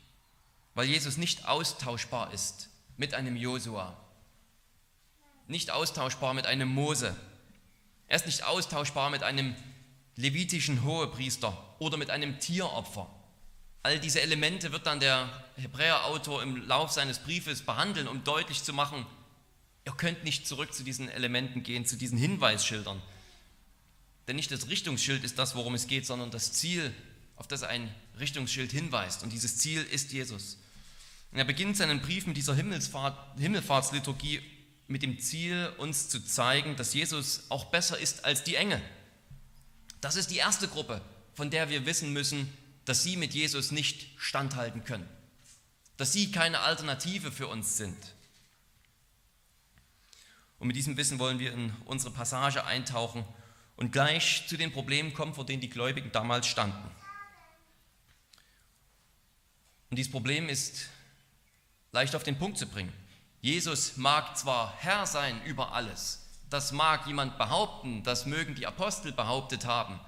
weil 0.74 0.86
Jesus 0.86 1.16
nicht 1.16 1.46
austauschbar 1.46 2.32
ist 2.32 2.68
mit 2.96 3.14
einem 3.14 3.36
Josua, 3.36 3.96
nicht 5.46 5.70
austauschbar 5.70 6.34
mit 6.34 6.46
einem 6.46 6.68
Mose, 6.68 7.16
er 8.08 8.16
ist 8.16 8.26
nicht 8.26 8.44
austauschbar 8.44 9.10
mit 9.10 9.22
einem 9.22 9.54
levitischen 10.16 10.82
Hohepriester 10.82 11.76
oder 11.78 11.96
mit 11.96 12.10
einem 12.10 12.40
Tieropfer. 12.40 13.08
All 13.82 13.98
diese 14.00 14.20
Elemente 14.20 14.72
wird 14.72 14.86
dann 14.86 15.00
der 15.00 15.28
Hebräerautor 15.56 16.42
im 16.42 16.66
Lauf 16.66 16.90
seines 16.90 17.18
Briefes 17.18 17.62
behandeln, 17.62 18.08
um 18.08 18.24
deutlich 18.24 18.62
zu 18.62 18.72
machen, 18.72 19.06
ihr 19.86 19.92
könnt 19.92 20.24
nicht 20.24 20.46
zurück 20.46 20.74
zu 20.74 20.82
diesen 20.82 21.08
Elementen 21.08 21.62
gehen, 21.62 21.86
zu 21.86 21.96
diesen 21.96 22.18
Hinweisschildern. 22.18 23.00
Denn 24.26 24.36
nicht 24.36 24.50
das 24.50 24.68
Richtungsschild 24.68 25.24
ist 25.24 25.38
das, 25.38 25.54
worum 25.54 25.74
es 25.74 25.86
geht, 25.86 26.06
sondern 26.06 26.30
das 26.30 26.52
Ziel, 26.52 26.92
auf 27.36 27.48
das 27.48 27.62
ein 27.62 27.92
Richtungsschild 28.20 28.70
hinweist. 28.70 29.22
Und 29.22 29.32
dieses 29.32 29.56
Ziel 29.58 29.82
ist 29.82 30.12
Jesus. 30.12 30.58
Und 31.32 31.38
er 31.38 31.44
beginnt 31.44 31.76
seinen 31.76 32.00
Brief 32.00 32.26
mit 32.26 32.36
dieser 32.36 32.54
Himmelfahrt, 32.54 33.38
Himmelfahrtsliturgie 33.38 34.42
mit 34.86 35.02
dem 35.02 35.18
Ziel, 35.20 35.72
uns 35.78 36.08
zu 36.08 36.24
zeigen, 36.24 36.76
dass 36.76 36.94
Jesus 36.94 37.44
auch 37.48 37.66
besser 37.66 37.98
ist 37.98 38.24
als 38.24 38.44
die 38.44 38.56
Engel. 38.56 38.82
Das 40.00 40.16
ist 40.16 40.30
die 40.30 40.36
erste 40.36 40.68
Gruppe, 40.68 41.00
von 41.34 41.50
der 41.50 41.68
wir 41.68 41.86
wissen 41.86 42.12
müssen, 42.12 42.52
dass 42.88 43.02
sie 43.02 43.16
mit 43.16 43.34
Jesus 43.34 43.70
nicht 43.70 44.08
standhalten 44.18 44.82
können, 44.82 45.08
dass 45.98 46.12
sie 46.12 46.32
keine 46.32 46.60
Alternative 46.60 47.30
für 47.30 47.46
uns 47.46 47.76
sind. 47.76 48.14
Und 50.58 50.68
mit 50.68 50.76
diesem 50.76 50.96
Wissen 50.96 51.18
wollen 51.18 51.38
wir 51.38 51.52
in 51.52 51.70
unsere 51.84 52.14
Passage 52.14 52.64
eintauchen 52.64 53.26
und 53.76 53.92
gleich 53.92 54.46
zu 54.48 54.56
den 54.56 54.72
Problemen 54.72 55.12
kommen, 55.12 55.34
vor 55.34 55.44
denen 55.44 55.60
die 55.60 55.68
Gläubigen 55.68 56.10
damals 56.12 56.46
standen. 56.46 56.90
Und 59.90 59.98
dieses 59.98 60.10
Problem 60.10 60.48
ist 60.48 60.88
leicht 61.92 62.16
auf 62.16 62.24
den 62.24 62.38
Punkt 62.38 62.56
zu 62.56 62.66
bringen. 62.66 62.92
Jesus 63.42 63.98
mag 63.98 64.36
zwar 64.36 64.74
Herr 64.78 65.06
sein 65.06 65.44
über 65.44 65.72
alles, 65.72 66.26
das 66.48 66.72
mag 66.72 67.06
jemand 67.06 67.36
behaupten, 67.36 68.02
das 68.02 68.24
mögen 68.24 68.54
die 68.54 68.66
Apostel 68.66 69.12
behauptet 69.12 69.66
haben, 69.66 70.00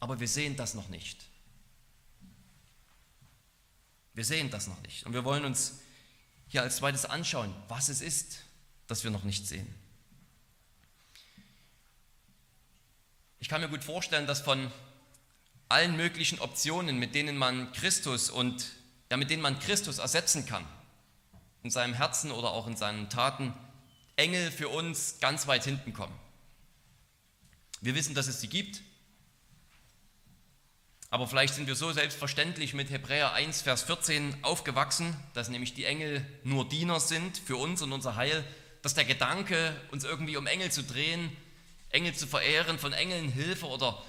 aber 0.00 0.20
wir 0.20 0.28
sehen 0.28 0.56
das 0.56 0.74
noch 0.74 0.88
nicht. 0.88 1.24
Wir 4.14 4.24
sehen 4.24 4.50
das 4.50 4.66
noch 4.66 4.80
nicht. 4.82 5.06
Und 5.06 5.12
wir 5.12 5.24
wollen 5.24 5.44
uns 5.44 5.80
hier 6.48 6.62
als 6.62 6.76
zweites 6.76 7.04
anschauen, 7.04 7.54
was 7.68 7.88
es 7.88 8.00
ist, 8.00 8.40
das 8.86 9.04
wir 9.04 9.10
noch 9.10 9.24
nicht 9.24 9.46
sehen. 9.46 9.72
Ich 13.38 13.48
kann 13.48 13.60
mir 13.60 13.68
gut 13.68 13.84
vorstellen, 13.84 14.26
dass 14.26 14.40
von 14.40 14.72
allen 15.68 15.96
möglichen 15.96 16.40
Optionen, 16.40 16.98
mit 16.98 17.14
denen 17.14 17.36
man 17.36 17.72
Christus 17.72 18.30
und 18.30 18.66
ja, 19.10 19.16
mit 19.16 19.30
denen 19.30 19.42
man 19.42 19.58
Christus 19.58 19.98
ersetzen 19.98 20.46
kann, 20.46 20.66
in 21.62 21.70
seinem 21.70 21.94
Herzen 21.94 22.30
oder 22.30 22.50
auch 22.50 22.66
in 22.66 22.76
seinen 22.76 23.08
Taten, 23.10 23.54
Engel 24.16 24.50
für 24.50 24.68
uns 24.68 25.20
ganz 25.20 25.46
weit 25.46 25.64
hinten 25.64 25.92
kommen. 25.92 26.18
Wir 27.80 27.94
wissen, 27.94 28.14
dass 28.14 28.26
es 28.26 28.40
sie 28.40 28.48
gibt. 28.48 28.82
Aber 31.10 31.26
vielleicht 31.26 31.54
sind 31.54 31.66
wir 31.66 31.74
so 31.74 31.90
selbstverständlich 31.90 32.74
mit 32.74 32.90
Hebräer 32.90 33.32
1, 33.32 33.62
Vers 33.62 33.82
14 33.84 34.44
aufgewachsen, 34.44 35.16
dass 35.32 35.48
nämlich 35.48 35.72
die 35.72 35.86
Engel 35.86 36.26
nur 36.44 36.68
Diener 36.68 37.00
sind 37.00 37.38
für 37.38 37.56
uns 37.56 37.80
und 37.80 37.92
unser 37.92 38.16
Heil, 38.16 38.44
dass 38.82 38.94
der 38.94 39.06
Gedanke, 39.06 39.74
uns 39.90 40.04
irgendwie 40.04 40.36
um 40.36 40.46
Engel 40.46 40.70
zu 40.70 40.82
drehen, 40.82 41.34
Engel 41.88 42.14
zu 42.14 42.26
verehren, 42.26 42.78
von 42.78 42.92
Engeln 42.92 43.30
Hilfe 43.30 43.66
oder 43.66 44.02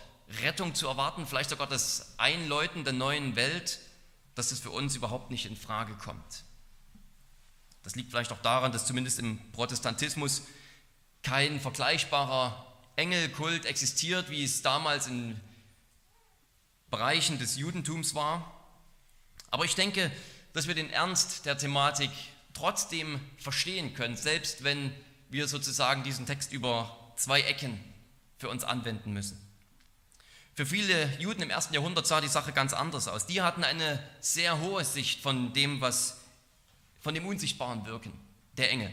Rettung 0.43 0.75
zu 0.75 0.87
erwarten, 0.87 1.25
vielleicht 1.25 1.49
sogar 1.49 1.67
das 1.67 2.13
Einläuten 2.17 2.83
der 2.83 2.93
neuen 2.93 3.37
Welt, 3.37 3.79
dass 4.35 4.51
es 4.51 4.59
für 4.59 4.71
uns 4.71 4.95
überhaupt 4.95 5.31
nicht 5.31 5.45
in 5.45 5.55
Frage 5.55 5.93
kommt. 5.93 6.43
Das 7.83 7.95
liegt 7.95 8.11
vielleicht 8.11 8.33
auch 8.33 8.41
daran, 8.41 8.73
dass 8.73 8.85
zumindest 8.85 9.19
im 9.19 9.39
Protestantismus 9.53 10.43
kein 11.23 11.61
vergleichbarer 11.61 12.65
Engelkult 12.97 13.65
existiert, 13.65 14.29
wie 14.29 14.43
es 14.43 14.61
damals 14.61 15.07
in 15.07 15.39
Bereichen 16.89 17.39
des 17.39 17.57
Judentums 17.57 18.15
war. 18.15 18.51
Aber 19.51 19.65
ich 19.65 19.75
denke, 19.75 20.11
dass 20.53 20.67
wir 20.67 20.75
den 20.75 20.89
Ernst 20.89 21.45
der 21.45 21.57
Thematik 21.57 22.11
trotzdem 22.53 23.19
verstehen 23.37 23.93
können, 23.93 24.17
selbst 24.17 24.63
wenn 24.63 24.93
wir 25.29 25.47
sozusagen 25.47 26.03
diesen 26.03 26.25
Text 26.25 26.51
über 26.51 27.13
zwei 27.15 27.41
Ecken 27.41 27.79
für 28.37 28.49
uns 28.49 28.63
anwenden 28.63 29.13
müssen. 29.13 29.39
Für 30.55 30.65
viele 30.65 31.17
Juden 31.19 31.41
im 31.41 31.49
ersten 31.49 31.73
Jahrhundert 31.73 32.07
sah 32.07 32.19
die 32.19 32.27
Sache 32.27 32.51
ganz 32.51 32.73
anders 32.73 33.07
aus. 33.07 33.25
Die 33.25 33.41
hatten 33.41 33.63
eine 33.63 34.03
sehr 34.19 34.59
hohe 34.59 34.83
Sicht 34.83 35.21
von 35.21 35.53
dem, 35.53 35.79
was 35.79 36.21
von 36.99 37.13
dem 37.13 37.25
unsichtbaren 37.25 37.85
Wirken 37.85 38.11
der 38.57 38.71
Engel. 38.71 38.91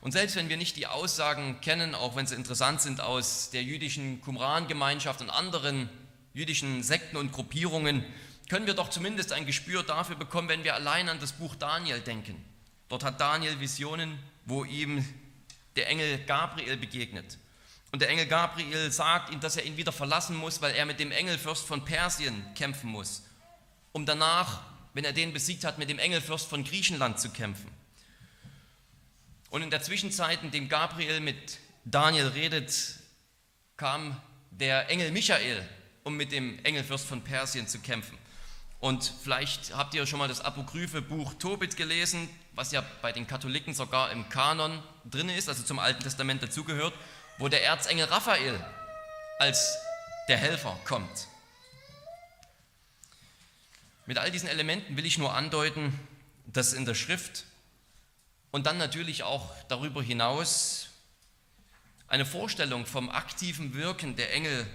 Und 0.00 0.12
selbst 0.12 0.36
wenn 0.36 0.48
wir 0.48 0.56
nicht 0.56 0.76
die 0.76 0.86
Aussagen 0.86 1.60
kennen, 1.60 1.94
auch 1.94 2.16
wenn 2.16 2.26
sie 2.26 2.34
interessant 2.34 2.80
sind 2.80 3.00
aus 3.00 3.50
der 3.50 3.62
jüdischen 3.62 4.20
Qumran-Gemeinschaft 4.22 5.20
und 5.20 5.30
anderen 5.30 5.90
jüdischen 6.32 6.82
Sekten 6.82 7.16
und 7.16 7.32
Gruppierungen, 7.32 8.04
können 8.48 8.66
wir 8.66 8.74
doch 8.74 8.88
zumindest 8.88 9.32
ein 9.32 9.46
Gespür 9.46 9.82
dafür 9.82 10.16
bekommen, 10.16 10.48
wenn 10.48 10.64
wir 10.64 10.74
allein 10.74 11.08
an 11.08 11.20
das 11.20 11.32
Buch 11.32 11.54
Daniel 11.54 12.00
denken. 12.00 12.42
Dort 12.88 13.04
hat 13.04 13.20
Daniel 13.20 13.60
Visionen, 13.60 14.18
wo 14.46 14.64
ihm 14.64 15.04
der 15.76 15.88
Engel 15.88 16.18
Gabriel 16.24 16.76
begegnet. 16.76 17.38
Und 17.92 18.02
der 18.02 18.08
Engel 18.08 18.26
Gabriel 18.26 18.90
sagt 18.90 19.32
ihm, 19.32 19.40
dass 19.40 19.56
er 19.56 19.64
ihn 19.64 19.76
wieder 19.76 19.92
verlassen 19.92 20.36
muss, 20.36 20.62
weil 20.62 20.74
er 20.74 20.86
mit 20.86 20.98
dem 20.98 21.12
Engelfürst 21.12 21.66
von 21.66 21.84
Persien 21.84 22.44
kämpfen 22.54 22.90
muss, 22.90 23.24
um 23.92 24.06
danach, 24.06 24.62
wenn 24.94 25.04
er 25.04 25.12
den 25.12 25.32
besiegt 25.32 25.64
hat, 25.64 25.78
mit 25.78 25.90
dem 25.90 25.98
Engelfürst 25.98 26.48
von 26.48 26.64
Griechenland 26.64 27.20
zu 27.20 27.30
kämpfen. 27.30 27.70
Und 29.50 29.62
in 29.62 29.70
der 29.70 29.82
Zwischenzeit, 29.82 30.42
in 30.44 30.52
dem 30.52 30.68
Gabriel 30.68 31.20
mit 31.20 31.58
Daniel 31.84 32.28
redet, 32.28 32.72
kam 33.76 34.20
der 34.50 34.88
Engel 34.88 35.10
Michael, 35.10 35.68
um 36.04 36.16
mit 36.16 36.30
dem 36.30 36.64
Engelfürst 36.64 37.04
von 37.04 37.22
Persien 37.22 37.66
zu 37.66 37.80
kämpfen. 37.80 38.16
Und 38.78 39.12
vielleicht 39.22 39.76
habt 39.76 39.92
ihr 39.94 40.06
schon 40.06 40.20
mal 40.20 40.28
das 40.28 40.40
apokryphe 40.40 41.02
Buch 41.02 41.34
Tobit 41.34 41.76
gelesen, 41.76 42.30
was 42.54 42.70
ja 42.70 42.84
bei 43.02 43.12
den 43.12 43.26
Katholiken 43.26 43.74
sogar 43.74 44.12
im 44.12 44.28
Kanon 44.28 44.82
drin 45.04 45.28
ist, 45.28 45.48
also 45.48 45.64
zum 45.64 45.80
Alten 45.80 46.02
Testament 46.02 46.42
dazugehört, 46.42 46.94
wo 47.38 47.48
der 47.48 47.64
Erzengel 47.64 48.06
Raphael 48.06 48.64
als 49.38 49.76
der 50.28 50.36
Helfer 50.36 50.78
kommt. 50.84 51.26
Mit 54.06 54.16
all 54.16 54.30
diesen 54.30 54.48
Elementen 54.48 54.96
will 54.96 55.06
ich 55.06 55.18
nur 55.18 55.34
andeuten, 55.34 55.98
dass 56.46 56.72
in 56.72 56.84
der 56.84 56.94
Schrift 56.94 57.44
und 58.50 58.66
dann 58.66 58.78
natürlich 58.78 59.22
auch 59.22 59.54
darüber 59.68 60.02
hinaus 60.02 60.88
eine 62.08 62.26
Vorstellung 62.26 62.86
vom 62.86 63.08
aktiven 63.08 63.74
Wirken 63.74 64.16
der 64.16 64.34
Engel 64.34 64.66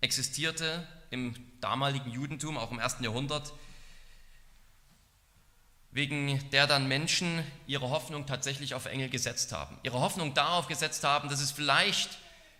existierte 0.00 0.86
im 1.10 1.34
damaligen 1.60 2.10
Judentum, 2.10 2.56
auch 2.56 2.70
im 2.70 2.78
ersten 2.78 3.04
Jahrhundert, 3.04 3.52
wegen 5.90 6.48
der 6.50 6.66
dann 6.66 6.88
Menschen 6.88 7.44
ihre 7.66 7.90
Hoffnung 7.90 8.26
tatsächlich 8.26 8.74
auf 8.74 8.86
Engel 8.86 9.08
gesetzt 9.08 9.52
haben. 9.52 9.78
Ihre 9.82 10.00
Hoffnung 10.00 10.34
darauf 10.34 10.66
gesetzt 10.66 11.04
haben, 11.04 11.28
dass 11.28 11.40
es 11.40 11.50
vielleicht 11.50 12.18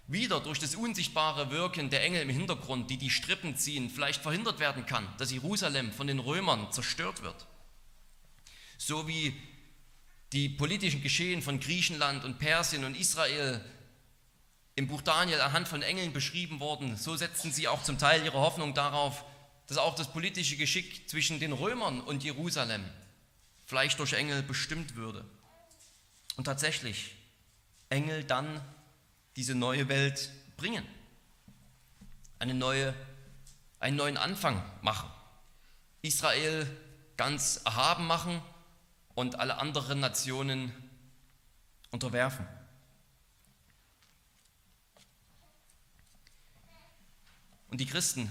wieder 0.09 0.41
durch 0.41 0.59
das 0.59 0.75
unsichtbare 0.75 1.51
Wirken 1.51 1.91
der 1.91 2.03
Engel 2.03 2.23
im 2.23 2.31
Hintergrund, 2.31 2.91
die 2.91 2.97
die 2.97 3.11
Strippen 3.11 3.57
ziehen, 3.57 3.91
vielleicht 3.91 4.23
verhindert 4.23 4.59
werden 4.59 4.87
kann, 4.87 5.07
dass 5.19 5.31
Jerusalem 5.31 5.93
von 5.93 6.07
den 6.07 6.19
Römern 6.19 6.73
zerstört 6.73 7.23
wird. 7.23 7.47
So 8.79 9.07
wie 9.07 9.39
die 10.33 10.49
politischen 10.49 11.03
Geschehen 11.03 11.43
von 11.43 11.61
Griechenland 11.61 12.25
und 12.25 12.39
Persien 12.39 12.85
und 12.85 12.97
Israel 12.97 13.65
im 14.75 14.87
Buch 14.87 15.03
Daniel 15.03 15.41
anhand 15.41 15.67
von 15.67 15.83
Engeln 15.83 16.13
beschrieben 16.13 16.61
wurden, 16.61 16.97
so 16.97 17.17
setzten 17.17 17.51
sie 17.51 17.67
auch 17.67 17.83
zum 17.83 17.99
Teil 17.99 18.25
ihre 18.25 18.39
Hoffnung 18.39 18.75
darauf, 18.75 19.25
dass 19.67 19.79
auch 19.79 19.95
das 19.95 20.13
politische 20.13 20.57
Geschick 20.57 21.09
zwischen 21.09 21.41
den 21.41 21.53
Römern 21.53 22.01
und 22.01 22.23
Jerusalem 22.23 22.85
vielleicht 23.67 23.99
durch 23.99 24.13
Engel 24.13 24.43
bestimmt 24.43 24.95
würde. 24.97 25.25
Und 26.37 26.45
tatsächlich, 26.45 27.17
Engel 27.91 28.23
dann 28.25 28.61
diese 29.37 29.55
neue 29.55 29.89
Welt 29.89 30.31
bringen, 30.57 30.87
eine 32.39 32.55
neue, 32.55 32.95
einen 33.81 33.97
neuen 33.97 34.17
Anfang 34.17 34.63
machen, 34.83 35.11
Israel 36.03 36.67
ganz 37.17 37.61
erhaben 37.65 38.07
machen 38.07 38.41
und 39.19 39.41
alle 39.41 39.59
anderen 39.59 39.99
Nationen 39.99 40.73
unterwerfen. 41.91 42.47
Und 47.69 47.81
die 47.81 47.87
Christen, 47.87 48.31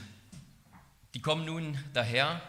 die 1.13 1.22
kommen 1.22 1.44
nun 1.44 1.77
daher 1.94 2.41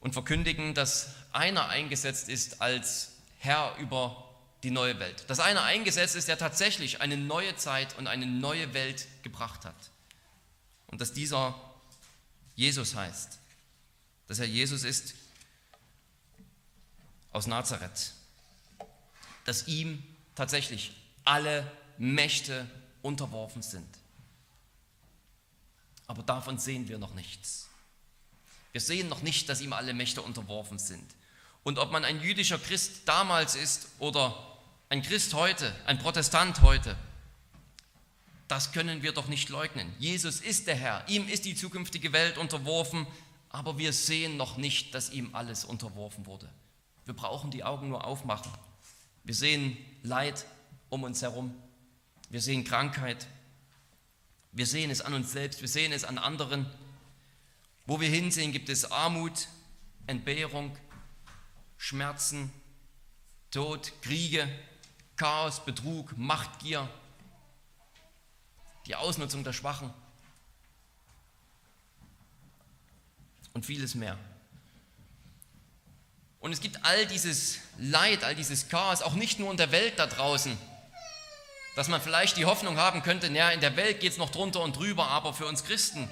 und 0.00 0.12
verkündigen, 0.12 0.74
dass 0.74 1.14
einer 1.32 1.70
eingesetzt 1.70 2.28
ist 2.28 2.60
als 2.60 3.12
Herr 3.38 3.74
über 3.78 4.22
die 4.62 4.70
neue 4.70 4.98
Welt. 4.98 5.24
Dass 5.30 5.40
einer 5.40 5.62
eingesetzt 5.62 6.14
ist, 6.14 6.28
der 6.28 6.36
tatsächlich 6.36 7.00
eine 7.00 7.16
neue 7.16 7.56
Zeit 7.56 7.96
und 7.96 8.06
eine 8.06 8.26
neue 8.26 8.74
Welt 8.74 9.06
gebracht 9.22 9.64
hat. 9.64 9.90
Und 10.88 11.00
dass 11.00 11.14
dieser 11.14 11.58
Jesus 12.54 12.94
heißt. 12.94 13.38
Dass 14.28 14.40
er 14.40 14.46
Jesus 14.46 14.84
ist 14.84 15.14
aus 17.32 17.46
Nazareth. 17.46 18.12
Dass 19.44 19.66
ihm 19.66 20.02
tatsächlich 20.34 20.92
alle 21.24 21.70
Mächte 21.98 22.68
unterworfen 23.02 23.62
sind. 23.62 23.88
Aber 26.06 26.22
davon 26.22 26.58
sehen 26.58 26.88
wir 26.88 26.98
noch 26.98 27.14
nichts. 27.14 27.68
Wir 28.72 28.80
sehen 28.80 29.08
noch 29.08 29.22
nicht, 29.22 29.48
dass 29.48 29.60
ihm 29.60 29.72
alle 29.72 29.94
Mächte 29.94 30.22
unterworfen 30.22 30.78
sind. 30.78 31.04
Und 31.62 31.78
ob 31.78 31.92
man 31.92 32.04
ein 32.04 32.20
jüdischer 32.20 32.58
Christ 32.58 33.02
damals 33.06 33.54
ist 33.54 33.88
oder 33.98 34.34
ein 34.88 35.02
Christ 35.02 35.34
heute, 35.34 35.74
ein 35.86 35.98
Protestant 35.98 36.60
heute, 36.62 36.96
das 38.48 38.72
können 38.72 39.02
wir 39.02 39.12
doch 39.12 39.28
nicht 39.28 39.48
leugnen. 39.48 39.90
Jesus 39.98 40.40
ist 40.40 40.66
der 40.66 40.74
Herr, 40.74 41.08
ihm 41.08 41.28
ist 41.28 41.44
die 41.44 41.54
zukünftige 41.54 42.12
Welt 42.12 42.36
unterworfen, 42.36 43.06
aber 43.48 43.78
wir 43.78 43.92
sehen 43.92 44.36
noch 44.36 44.56
nicht, 44.56 44.94
dass 44.94 45.10
ihm 45.10 45.34
alles 45.34 45.64
unterworfen 45.64 46.26
wurde. 46.26 46.48
Wir 47.04 47.14
brauchen 47.14 47.50
die 47.50 47.64
Augen 47.64 47.88
nur 47.88 48.04
aufmachen. 48.04 48.52
Wir 49.24 49.34
sehen 49.34 49.76
Leid 50.02 50.46
um 50.88 51.04
uns 51.04 51.22
herum, 51.22 51.54
wir 52.28 52.40
sehen 52.40 52.64
Krankheit, 52.64 53.26
wir 54.52 54.66
sehen 54.66 54.90
es 54.90 55.00
an 55.00 55.14
uns 55.14 55.32
selbst, 55.32 55.60
wir 55.60 55.68
sehen 55.68 55.92
es 55.92 56.04
an 56.04 56.18
anderen. 56.18 56.66
Wo 57.86 58.00
wir 58.00 58.08
hinsehen, 58.08 58.52
gibt 58.52 58.68
es 58.68 58.90
Armut, 58.90 59.48
Entbehrung, 60.06 60.76
Schmerzen, 61.78 62.52
Tod, 63.50 63.92
Kriege, 64.02 64.48
Chaos, 65.16 65.64
Betrug, 65.64 66.16
Machtgier, 66.16 66.88
die 68.86 68.94
Ausnutzung 68.94 69.44
der 69.44 69.52
Schwachen 69.52 69.92
und 73.54 73.64
vieles 73.64 73.94
mehr. 73.94 74.18
Und 76.42 76.52
es 76.52 76.60
gibt 76.60 76.84
all 76.84 77.06
dieses 77.06 77.58
Leid, 77.78 78.24
all 78.24 78.34
dieses 78.34 78.68
Chaos, 78.68 79.00
auch 79.00 79.14
nicht 79.14 79.38
nur 79.38 79.50
in 79.52 79.56
der 79.56 79.70
Welt 79.70 79.98
da 79.98 80.08
draußen, 80.08 80.58
dass 81.76 81.86
man 81.86 82.02
vielleicht 82.02 82.36
die 82.36 82.46
Hoffnung 82.46 82.78
haben 82.78 83.04
könnte, 83.04 83.30
naja, 83.30 83.50
in 83.50 83.60
der 83.60 83.76
Welt 83.76 84.00
geht 84.00 84.10
es 84.10 84.18
noch 84.18 84.30
drunter 84.30 84.60
und 84.60 84.76
drüber, 84.76 85.06
aber 85.06 85.32
für 85.34 85.46
uns 85.46 85.62
Christen 85.62 86.08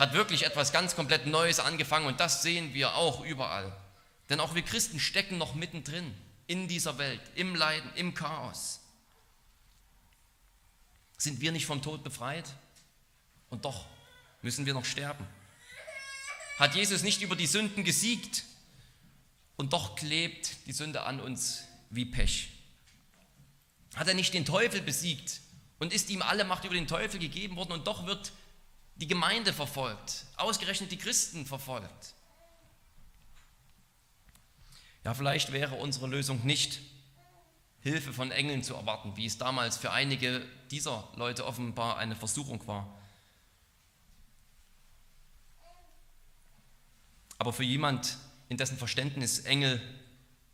hat 0.00 0.14
wirklich 0.14 0.44
etwas 0.44 0.72
ganz 0.72 0.96
komplett 0.96 1.28
Neues 1.28 1.60
angefangen 1.60 2.06
und 2.06 2.18
das 2.18 2.42
sehen 2.42 2.74
wir 2.74 2.96
auch 2.96 3.24
überall. 3.24 3.72
Denn 4.28 4.40
auch 4.40 4.56
wir 4.56 4.62
Christen 4.62 4.98
stecken 4.98 5.38
noch 5.38 5.54
mittendrin 5.54 6.12
in 6.48 6.66
dieser 6.66 6.98
Welt, 6.98 7.20
im 7.36 7.54
Leiden, 7.54 7.88
im 7.94 8.14
Chaos. 8.14 8.80
Sind 11.18 11.40
wir 11.40 11.52
nicht 11.52 11.66
vom 11.66 11.82
Tod 11.82 12.02
befreit? 12.02 12.50
Und 13.48 13.64
doch 13.64 13.86
müssen 14.42 14.66
wir 14.66 14.74
noch 14.74 14.84
sterben. 14.84 15.24
Hat 16.58 16.74
Jesus 16.74 17.04
nicht 17.04 17.22
über 17.22 17.36
die 17.36 17.46
Sünden 17.46 17.84
gesiegt? 17.84 18.42
Und 19.56 19.72
doch 19.72 19.94
klebt 19.94 20.66
die 20.66 20.72
Sünde 20.72 21.02
an 21.02 21.20
uns 21.20 21.64
wie 21.90 22.04
Pech. 22.04 22.50
Hat 23.94 24.08
er 24.08 24.14
nicht 24.14 24.34
den 24.34 24.44
Teufel 24.44 24.80
besiegt 24.80 25.40
und 25.78 25.92
ist 25.92 26.10
ihm 26.10 26.22
alle 26.22 26.44
Macht 26.44 26.64
über 26.64 26.74
den 26.74 26.86
Teufel 26.86 27.20
gegeben 27.20 27.56
worden 27.56 27.72
und 27.72 27.86
doch 27.86 28.06
wird 28.06 28.32
die 28.96 29.06
Gemeinde 29.06 29.52
verfolgt, 29.52 30.26
ausgerechnet 30.36 30.90
die 30.92 30.96
Christen 30.96 31.46
verfolgt. 31.46 32.14
Ja, 35.04 35.14
vielleicht 35.14 35.52
wäre 35.52 35.74
unsere 35.74 36.06
Lösung 36.06 36.44
nicht 36.46 36.80
Hilfe 37.80 38.12
von 38.12 38.30
Engeln 38.30 38.62
zu 38.62 38.74
erwarten, 38.74 39.16
wie 39.16 39.26
es 39.26 39.38
damals 39.38 39.76
für 39.76 39.90
einige 39.90 40.46
dieser 40.70 41.08
Leute 41.16 41.44
offenbar 41.44 41.98
eine 41.98 42.14
Versuchung 42.14 42.64
war. 42.68 42.96
Aber 47.38 47.52
für 47.52 47.64
jemand, 47.64 48.18
in 48.52 48.58
dessen 48.58 48.76
Verständnis 48.76 49.40
Engel 49.40 49.80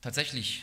tatsächlich 0.01 0.63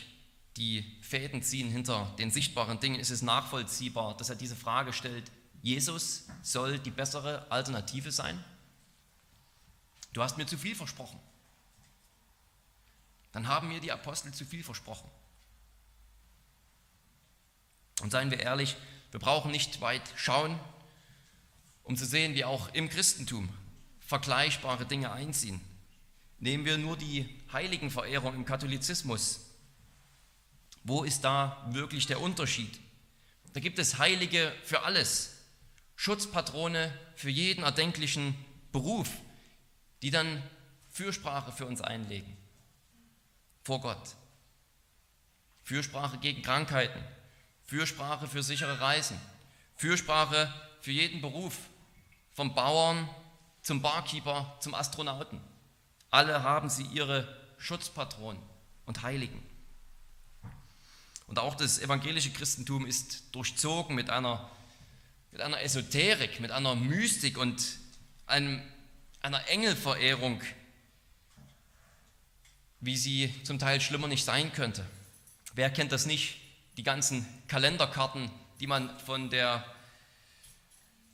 die 0.56 0.98
Fäden 1.02 1.42
ziehen 1.42 1.70
hinter 1.70 2.14
den 2.18 2.30
sichtbaren 2.30 2.80
Dingen, 2.80 2.98
ist 2.98 3.10
es 3.10 3.20
nachvollziehbar, 3.20 4.16
dass 4.16 4.30
er 4.30 4.36
diese 4.36 4.56
Frage 4.56 4.94
stellt, 4.94 5.30
Jesus 5.60 6.24
soll 6.40 6.78
die 6.78 6.90
bessere 6.90 7.50
Alternative 7.50 8.10
sein? 8.10 8.42
Du 10.14 10.22
hast 10.22 10.38
mir 10.38 10.46
zu 10.46 10.56
viel 10.56 10.74
versprochen. 10.74 11.20
Dann 13.32 13.48
haben 13.48 13.68
mir 13.68 13.80
die 13.80 13.92
Apostel 13.92 14.32
zu 14.32 14.46
viel 14.46 14.64
versprochen. 14.64 15.10
Und 18.00 18.12
seien 18.12 18.30
wir 18.30 18.40
ehrlich, 18.40 18.76
wir 19.10 19.20
brauchen 19.20 19.50
nicht 19.50 19.82
weit 19.82 20.10
schauen, 20.16 20.58
um 21.82 21.98
zu 21.98 22.06
sehen, 22.06 22.34
wie 22.34 22.46
auch 22.46 22.72
im 22.72 22.88
Christentum 22.88 23.50
vergleichbare 24.00 24.86
Dinge 24.86 25.12
einziehen. 25.12 25.60
Nehmen 26.38 26.64
wir 26.64 26.78
nur 26.78 26.96
die 26.96 27.26
Heiligenverehrung 27.52 28.34
im 28.34 28.44
Katholizismus 28.44 29.46
wo 30.86 31.02
ist 31.02 31.24
da 31.24 31.66
wirklich 31.70 32.06
der 32.06 32.20
Unterschied? 32.20 32.78
Da 33.52 33.60
gibt 33.60 33.80
es 33.80 33.98
Heilige 33.98 34.52
für 34.62 34.84
alles, 34.84 35.36
Schutzpatrone 35.96 36.96
für 37.16 37.28
jeden 37.28 37.64
erdenklichen 37.64 38.36
Beruf, 38.70 39.10
die 40.02 40.10
dann 40.10 40.42
Fürsprache 40.90 41.50
für 41.50 41.66
uns 41.66 41.80
einlegen 41.80 42.36
vor 43.64 43.80
Gott. 43.80 44.14
Fürsprache 45.64 46.18
gegen 46.18 46.42
Krankheiten, 46.42 47.02
Fürsprache 47.64 48.28
für 48.28 48.44
sichere 48.44 48.80
Reisen, 48.80 49.20
Fürsprache 49.74 50.54
für 50.80 50.92
jeden 50.92 51.20
Beruf, 51.20 51.58
vom 52.30 52.54
Bauern 52.54 53.08
zum 53.62 53.82
Barkeeper 53.82 54.56
zum 54.60 54.72
Astronauten. 54.72 55.40
Alle 56.16 56.42
haben 56.42 56.70
sie 56.70 56.84
ihre 56.84 57.28
Schutzpatronen 57.58 58.40
und 58.86 59.02
Heiligen. 59.02 59.42
Und 61.26 61.38
auch 61.38 61.54
das 61.54 61.78
evangelische 61.78 62.30
Christentum 62.30 62.86
ist 62.86 63.24
durchzogen 63.32 63.94
mit 63.94 64.08
einer, 64.08 64.50
mit 65.30 65.42
einer 65.42 65.60
Esoterik, 65.60 66.40
mit 66.40 66.52
einer 66.52 66.74
Mystik 66.74 67.36
und 67.36 67.62
einem, 68.26 68.62
einer 69.20 69.46
Engelverehrung, 69.50 70.40
wie 72.80 72.96
sie 72.96 73.34
zum 73.44 73.58
Teil 73.58 73.82
schlimmer 73.82 74.08
nicht 74.08 74.24
sein 74.24 74.50
könnte. 74.54 74.86
Wer 75.52 75.68
kennt 75.68 75.92
das 75.92 76.06
nicht? 76.06 76.38
Die 76.78 76.82
ganzen 76.82 77.26
Kalenderkarten, 77.46 78.30
die 78.58 78.66
man 78.66 78.98
von 79.00 79.28
der 79.28 79.66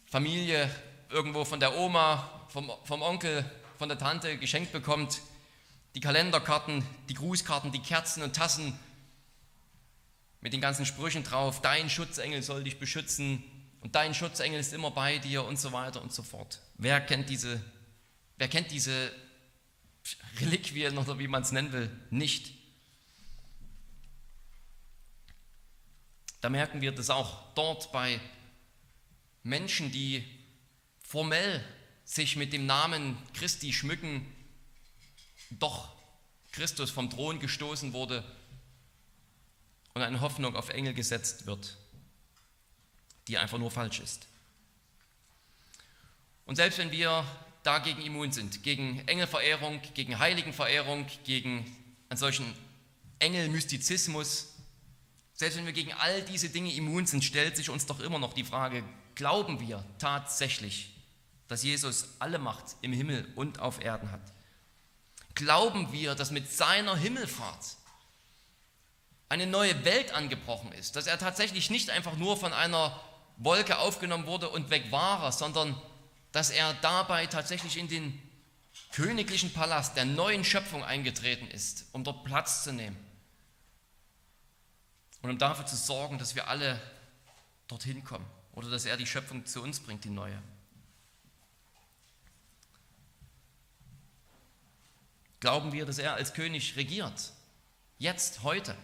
Familie, 0.06 0.70
irgendwo 1.10 1.44
von 1.44 1.58
der 1.58 1.76
Oma, 1.76 2.46
vom, 2.50 2.70
vom 2.84 3.02
Onkel, 3.02 3.44
von 3.82 3.88
der 3.88 3.98
Tante 3.98 4.38
geschenkt 4.38 4.70
bekommt. 4.70 5.22
Die 5.96 6.00
Kalenderkarten, 6.00 6.86
die 7.08 7.14
Grußkarten, 7.14 7.72
die 7.72 7.80
Kerzen 7.80 8.22
und 8.22 8.36
Tassen 8.36 8.78
mit 10.40 10.52
den 10.52 10.60
ganzen 10.60 10.86
Sprüchen 10.86 11.24
drauf, 11.24 11.60
dein 11.62 11.90
Schutzengel 11.90 12.44
soll 12.44 12.62
dich 12.62 12.78
beschützen 12.78 13.42
und 13.80 13.96
dein 13.96 14.14
Schutzengel 14.14 14.60
ist 14.60 14.72
immer 14.72 14.92
bei 14.92 15.18
dir 15.18 15.42
und 15.44 15.58
so 15.58 15.72
weiter 15.72 16.00
und 16.00 16.12
so 16.12 16.22
fort. 16.22 16.60
Wer 16.78 17.00
kennt 17.00 17.28
diese, 17.28 17.60
wer 18.36 18.46
kennt 18.46 18.70
diese 18.70 19.12
Reliquien 20.38 20.96
oder 20.96 21.18
wie 21.18 21.26
man 21.26 21.42
es 21.42 21.50
nennen 21.50 21.72
will, 21.72 21.90
nicht? 22.10 22.52
Da 26.40 26.50
merken 26.50 26.80
wir 26.80 26.92
das 26.92 27.10
auch 27.10 27.52
dort 27.54 27.90
bei 27.90 28.20
Menschen, 29.42 29.90
die 29.90 30.24
formell 31.02 31.64
sich 32.12 32.36
mit 32.36 32.52
dem 32.52 32.66
Namen 32.66 33.16
Christi 33.32 33.72
schmücken, 33.72 34.26
doch 35.48 35.88
Christus 36.50 36.90
vom 36.90 37.08
Thron 37.08 37.40
gestoßen 37.40 37.94
wurde 37.94 38.22
und 39.94 40.02
eine 40.02 40.20
Hoffnung 40.20 40.54
auf 40.54 40.68
Engel 40.68 40.92
gesetzt 40.92 41.46
wird, 41.46 41.78
die 43.28 43.38
einfach 43.38 43.56
nur 43.56 43.70
falsch 43.70 44.00
ist. 44.00 44.26
Und 46.44 46.56
selbst 46.56 46.78
wenn 46.78 46.90
wir 46.90 47.24
dagegen 47.62 48.02
immun 48.02 48.30
sind, 48.30 48.62
gegen 48.62 49.08
Engelverehrung, 49.08 49.80
gegen 49.94 50.18
Heiligenverehrung, 50.18 51.06
gegen 51.24 51.64
einen 52.10 52.18
solchen 52.18 52.44
Engelmystizismus, 53.20 54.52
selbst 55.32 55.56
wenn 55.56 55.64
wir 55.64 55.72
gegen 55.72 55.94
all 55.94 56.20
diese 56.22 56.50
Dinge 56.50 56.74
immun 56.74 57.06
sind, 57.06 57.24
stellt 57.24 57.56
sich 57.56 57.70
uns 57.70 57.86
doch 57.86 58.00
immer 58.00 58.18
noch 58.18 58.34
die 58.34 58.44
Frage, 58.44 58.84
glauben 59.14 59.60
wir 59.60 59.82
tatsächlich, 59.98 60.91
dass 61.52 61.62
Jesus 61.62 62.08
alle 62.18 62.38
Macht 62.38 62.64
im 62.80 62.94
Himmel 62.94 63.30
und 63.36 63.58
auf 63.58 63.84
Erden 63.84 64.10
hat? 64.10 64.22
Glauben 65.34 65.92
wir, 65.92 66.14
dass 66.14 66.30
mit 66.30 66.50
seiner 66.50 66.96
Himmelfahrt 66.96 67.76
eine 69.28 69.46
neue 69.46 69.84
Welt 69.84 70.14
angebrochen 70.14 70.72
ist, 70.72 70.96
dass 70.96 71.06
er 71.06 71.18
tatsächlich 71.18 71.68
nicht 71.68 71.90
einfach 71.90 72.16
nur 72.16 72.38
von 72.38 72.54
einer 72.54 72.98
Wolke 73.36 73.76
aufgenommen 73.76 74.24
wurde 74.24 74.48
und 74.48 74.70
weg 74.70 74.90
war, 74.90 75.30
sondern 75.30 75.78
dass 76.32 76.48
er 76.48 76.72
dabei 76.80 77.26
tatsächlich 77.26 77.76
in 77.76 77.88
den 77.88 78.18
königlichen 78.90 79.52
Palast 79.52 79.94
der 79.94 80.06
neuen 80.06 80.44
Schöpfung 80.44 80.82
eingetreten 80.82 81.48
ist, 81.48 81.84
um 81.92 82.02
dort 82.02 82.24
Platz 82.24 82.64
zu 82.64 82.72
nehmen 82.72 82.96
und 85.20 85.28
um 85.28 85.36
dafür 85.36 85.66
zu 85.66 85.76
sorgen, 85.76 86.16
dass 86.16 86.34
wir 86.34 86.48
alle 86.48 86.80
dorthin 87.68 88.02
kommen 88.04 88.24
oder 88.54 88.70
dass 88.70 88.86
er 88.86 88.96
die 88.96 89.06
Schöpfung 89.06 89.44
zu 89.44 89.62
uns 89.62 89.80
bringt, 89.80 90.04
die 90.04 90.10
neue. 90.10 90.42
Glauben 95.42 95.72
wir, 95.72 95.84
dass 95.84 95.98
er 95.98 96.14
als 96.14 96.34
König 96.34 96.76
regiert? 96.76 97.32
Jetzt, 97.98 98.44
heute? 98.44 98.76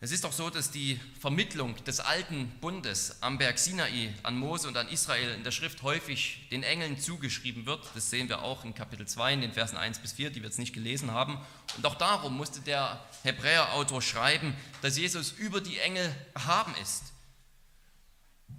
Es 0.00 0.10
ist 0.10 0.24
doch 0.24 0.32
so, 0.32 0.48
dass 0.48 0.70
die 0.70 0.98
Vermittlung 1.20 1.76
des 1.84 2.00
alten 2.00 2.48
Bundes 2.62 3.22
am 3.22 3.36
Berg 3.36 3.58
Sinai 3.58 4.14
an 4.22 4.38
Mose 4.38 4.66
und 4.66 4.78
an 4.78 4.88
Israel 4.88 5.34
in 5.34 5.44
der 5.44 5.50
Schrift 5.50 5.82
häufig 5.82 6.48
den 6.50 6.62
Engeln 6.62 6.98
zugeschrieben 6.98 7.66
wird. 7.66 7.86
Das 7.94 8.08
sehen 8.08 8.30
wir 8.30 8.40
auch 8.40 8.64
in 8.64 8.74
Kapitel 8.74 9.06
2 9.06 9.34
in 9.34 9.42
den 9.42 9.52
Versen 9.52 9.76
1 9.76 9.98
bis 9.98 10.12
4, 10.12 10.30
die 10.30 10.40
wir 10.40 10.48
jetzt 10.48 10.58
nicht 10.58 10.72
gelesen 10.72 11.10
haben. 11.10 11.38
Und 11.76 11.84
auch 11.84 11.96
darum 11.96 12.38
musste 12.38 12.62
der 12.62 13.04
Hebräerautor 13.22 14.00
schreiben, 14.00 14.56
dass 14.80 14.96
Jesus 14.96 15.32
über 15.32 15.60
die 15.60 15.78
Engel 15.78 16.10
erhaben 16.32 16.74
ist, 16.80 17.12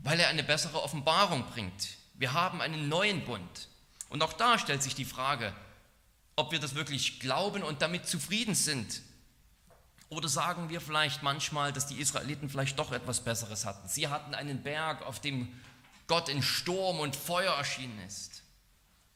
weil 0.04 0.20
er 0.20 0.28
eine 0.28 0.44
bessere 0.44 0.84
Offenbarung 0.84 1.48
bringt. 1.48 1.98
Wir 2.14 2.34
haben 2.34 2.62
einen 2.62 2.90
neuen 2.90 3.26
Bund. 3.26 3.67
Und 4.10 4.22
auch 4.24 4.34
da 4.34 4.58
stellt 4.58 4.84
sich 4.84 4.96
die 4.96 5.06
Frage, 5.06 5.54
ob 6.36 6.52
wir 6.52 6.60
das 6.60 6.76
wirklich 6.76 7.20
glauben 7.20 7.64
und 7.64 7.82
damit 7.82 8.08
zufrieden 8.08 8.56
sind 8.56 9.02
oder 10.10 10.30
sagen 10.30 10.70
wir 10.70 10.80
vielleicht 10.80 11.22
manchmal, 11.22 11.74
dass 11.74 11.88
die 11.88 12.00
Israeliten 12.00 12.50
vielleicht 12.50 12.80
doch 12.80 12.92
etwas 12.92 13.24
Besseres 13.24 13.66
hatten? 13.66 13.88
Sie 13.90 14.08
hatten 14.08 14.34
einen 14.34 14.64
Berg, 14.64 15.02
auf 15.06 15.20
dem 15.20 15.52
Gott 16.08 16.30
in 16.30 16.42
Sturm 16.42 17.00
und 17.00 17.16
Feuer 17.16 17.54
erschienen 17.54 18.00
ist. 18.08 18.44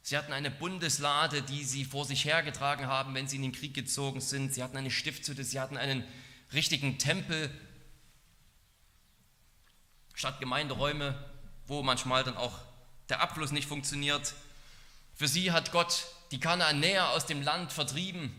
Sie 0.01 0.17
hatten 0.17 0.34
eine 0.34 0.51
Bundeslade, 0.51 1.41
die 1.43 1.63
sie 1.63 1.86
vor 1.86 2.06
sich 2.06 2.25
hergetragen 2.25 2.88
haben, 2.88 3.13
wenn 3.13 3.27
sie 3.27 3.38
in 3.38 3.43
den 3.43 3.51
Krieg 3.54 3.73
gezogen 3.73 4.19
sind. 4.19 4.54
Sie 4.54 4.63
hatten 4.63 4.75
eine 4.75 4.91
Stiftshütte, 4.91 5.43
sie 5.43 5.60
hatten 5.60 5.77
einen 5.77 6.04
richtigen 6.51 6.97
Tempel 6.97 7.49
statt 10.13 10.39
Gemeinderäume, 10.41 11.23
wo 11.67 11.84
manchmal 11.84 12.23
dann 12.25 12.36
auch 12.36 12.60
der 13.08 13.21
Abfluss 13.21 13.51
nicht 13.51 13.67
funktioniert. 13.67 14.34
Für 15.21 15.27
sie 15.27 15.51
hat 15.51 15.71
Gott 15.71 16.07
die 16.31 16.39
Kanaanäer 16.39 17.12
aus 17.12 17.27
dem 17.27 17.43
Land 17.43 17.71
vertrieben 17.71 18.34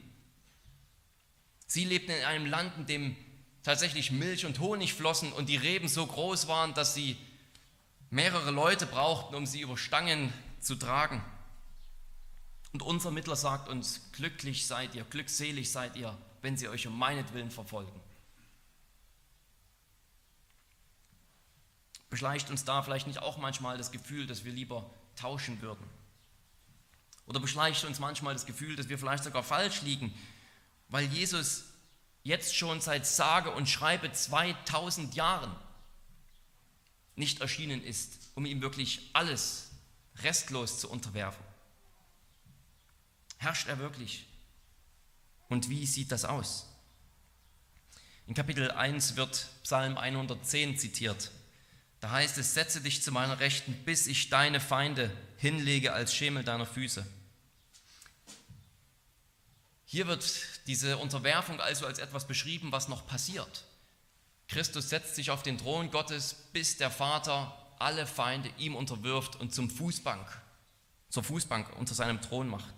Sie 1.64 1.84
lebten 1.84 2.10
in 2.10 2.24
einem 2.24 2.46
Land, 2.46 2.76
in 2.76 2.86
dem 2.86 3.16
tatsächlich 3.62 4.10
Milch 4.10 4.44
und 4.46 4.58
Honig 4.58 4.92
flossen 4.92 5.32
und 5.32 5.48
die 5.48 5.56
Reben 5.56 5.86
so 5.86 6.04
groß 6.04 6.48
waren, 6.48 6.74
dass 6.74 6.92
sie 6.92 7.16
mehrere 8.10 8.50
Leute 8.50 8.84
brauchten, 8.84 9.36
um 9.36 9.46
sie 9.46 9.60
über 9.60 9.78
Stangen 9.78 10.32
zu 10.58 10.74
tragen. 10.74 11.24
Und 12.72 12.82
unser 12.82 13.12
Mittler 13.12 13.36
sagt 13.36 13.68
uns, 13.68 14.00
glücklich 14.10 14.66
seid 14.66 14.96
ihr, 14.96 15.04
glückselig 15.04 15.70
seid 15.70 15.94
ihr, 15.94 16.18
wenn 16.40 16.56
sie 16.56 16.68
euch 16.68 16.88
um 16.88 16.98
meinetwillen 16.98 17.52
verfolgen. 17.52 18.00
Beschleicht 22.10 22.50
uns 22.50 22.64
da 22.64 22.82
vielleicht 22.82 23.06
nicht 23.06 23.22
auch 23.22 23.38
manchmal 23.38 23.78
das 23.78 23.92
Gefühl, 23.92 24.26
dass 24.26 24.44
wir 24.44 24.52
lieber 24.52 24.90
tauschen 25.14 25.62
würden? 25.62 26.01
Oder 27.32 27.40
beschleicht 27.40 27.82
uns 27.86 27.98
manchmal 27.98 28.34
das 28.34 28.44
Gefühl, 28.44 28.76
dass 28.76 28.90
wir 28.90 28.98
vielleicht 28.98 29.24
sogar 29.24 29.42
falsch 29.42 29.80
liegen, 29.80 30.12
weil 30.90 31.06
Jesus 31.06 31.64
jetzt 32.24 32.54
schon 32.54 32.82
seit 32.82 33.06
sage 33.06 33.50
und 33.52 33.70
schreibe 33.70 34.12
2000 34.12 35.14
Jahren 35.14 35.50
nicht 37.16 37.40
erschienen 37.40 37.82
ist, 37.82 38.18
um 38.34 38.44
ihm 38.44 38.60
wirklich 38.60 39.08
alles 39.14 39.70
restlos 40.16 40.78
zu 40.78 40.90
unterwerfen. 40.90 41.42
Herrscht 43.38 43.66
er 43.68 43.78
wirklich? 43.78 44.26
Und 45.48 45.70
wie 45.70 45.86
sieht 45.86 46.12
das 46.12 46.26
aus? 46.26 46.66
In 48.26 48.34
Kapitel 48.34 48.70
1 48.72 49.16
wird 49.16 49.48
Psalm 49.62 49.96
110 49.96 50.76
zitiert. 50.76 51.30
Da 52.00 52.10
heißt 52.10 52.36
es, 52.36 52.52
setze 52.52 52.82
dich 52.82 53.02
zu 53.02 53.10
meiner 53.10 53.40
Rechten, 53.40 53.72
bis 53.86 54.06
ich 54.06 54.28
deine 54.28 54.60
Feinde 54.60 55.10
hinlege 55.38 55.94
als 55.94 56.14
Schemel 56.14 56.44
deiner 56.44 56.66
Füße. 56.66 57.06
Hier 59.92 60.06
wird 60.06 60.24
diese 60.66 60.96
Unterwerfung 60.96 61.60
also 61.60 61.84
als 61.84 61.98
etwas 61.98 62.26
beschrieben, 62.26 62.72
was 62.72 62.88
noch 62.88 63.06
passiert. 63.06 63.64
Christus 64.48 64.88
setzt 64.88 65.16
sich 65.16 65.30
auf 65.30 65.42
den 65.42 65.58
Thron 65.58 65.90
Gottes, 65.90 66.34
bis 66.54 66.78
der 66.78 66.90
Vater 66.90 67.54
alle 67.78 68.06
Feinde 68.06 68.50
ihm 68.56 68.74
unterwirft 68.74 69.36
und 69.36 69.52
zum 69.52 69.68
Fußbank, 69.68 70.26
zur 71.10 71.24
Fußbank 71.24 71.76
unter 71.76 71.92
seinem 71.94 72.22
Thron 72.22 72.48
macht. 72.48 72.72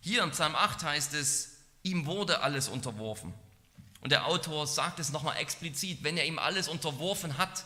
Hier 0.00 0.24
im 0.24 0.32
Psalm 0.32 0.56
8 0.56 0.82
heißt 0.82 1.14
es, 1.14 1.58
ihm 1.84 2.04
wurde 2.04 2.40
alles 2.40 2.66
unterworfen. 2.66 3.32
Und 4.00 4.10
der 4.10 4.26
Autor 4.26 4.66
sagt 4.66 4.98
es 4.98 5.12
nochmal 5.12 5.36
explizit, 5.36 6.02
wenn 6.02 6.16
er 6.16 6.26
ihm 6.26 6.40
alles 6.40 6.66
unterworfen 6.66 7.38
hat, 7.38 7.64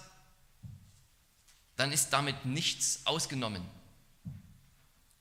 dann 1.77 1.91
ist 1.91 2.11
damit 2.11 2.45
nichts 2.45 3.07
ausgenommen. 3.07 3.67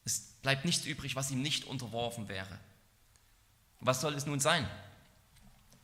Es 0.03 0.33
bleibt 0.41 0.65
nichts 0.65 0.85
übrig, 0.85 1.15
was 1.15 1.31
ihm 1.31 1.41
nicht 1.41 1.63
unterworfen 1.63 2.27
wäre. 2.27 2.59
Was 3.79 4.01
soll 4.01 4.15
es 4.15 4.25
nun 4.25 4.39
sein? 4.39 4.67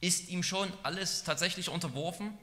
Ist 0.01 0.29
ihm 0.29 0.43
schon 0.43 0.71
alles 0.83 1.23
tatsächlich 1.23 1.69
unterworfen 1.69 2.37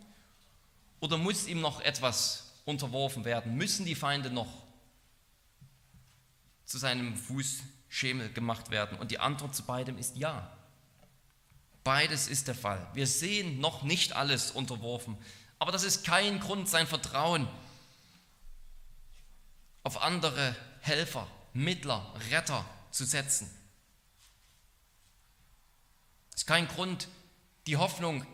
oder 1.01 1.19
muss 1.19 1.47
ihm 1.47 1.61
noch 1.61 1.81
etwas 1.81 2.53
unterworfen 2.65 3.25
werden? 3.25 3.57
Müssen 3.57 3.85
die 3.85 3.95
Feinde 3.95 4.31
noch 4.31 4.49
zu 6.65 6.79
seinem 6.79 7.17
Fußschemel 7.17 8.33
gemacht 8.33 8.71
werden? 8.71 8.99
Und 8.99 9.11
die 9.11 9.19
Antwort 9.19 9.55
zu 9.55 9.65
beidem 9.65 9.99
ist 9.99 10.17
ja. 10.17 10.57
Beides 11.85 12.29
ist 12.29 12.49
der 12.49 12.55
Fall. 12.55 12.87
Wir 12.95 13.07
sehen 13.07 13.61
noch 13.61 13.83
nicht 13.83 14.15
alles 14.15 14.53
unterworfen, 14.53 15.19
aber 15.59 15.73
das 15.73 15.83
ist 15.83 16.05
kein 16.05 16.41
Grund, 16.41 16.69
sein 16.69 16.87
Vertrauen 16.87 17.49
auf 19.83 20.01
andere 20.01 20.55
Helfer, 20.81 21.27
Mittler, 21.53 22.15
Retter 22.31 22.65
zu 22.91 23.05
setzen 23.05 23.51
ist 26.40 26.46
kein 26.46 26.68
Grund, 26.68 27.09
die 27.66 27.76
Hoffnung 27.76 28.24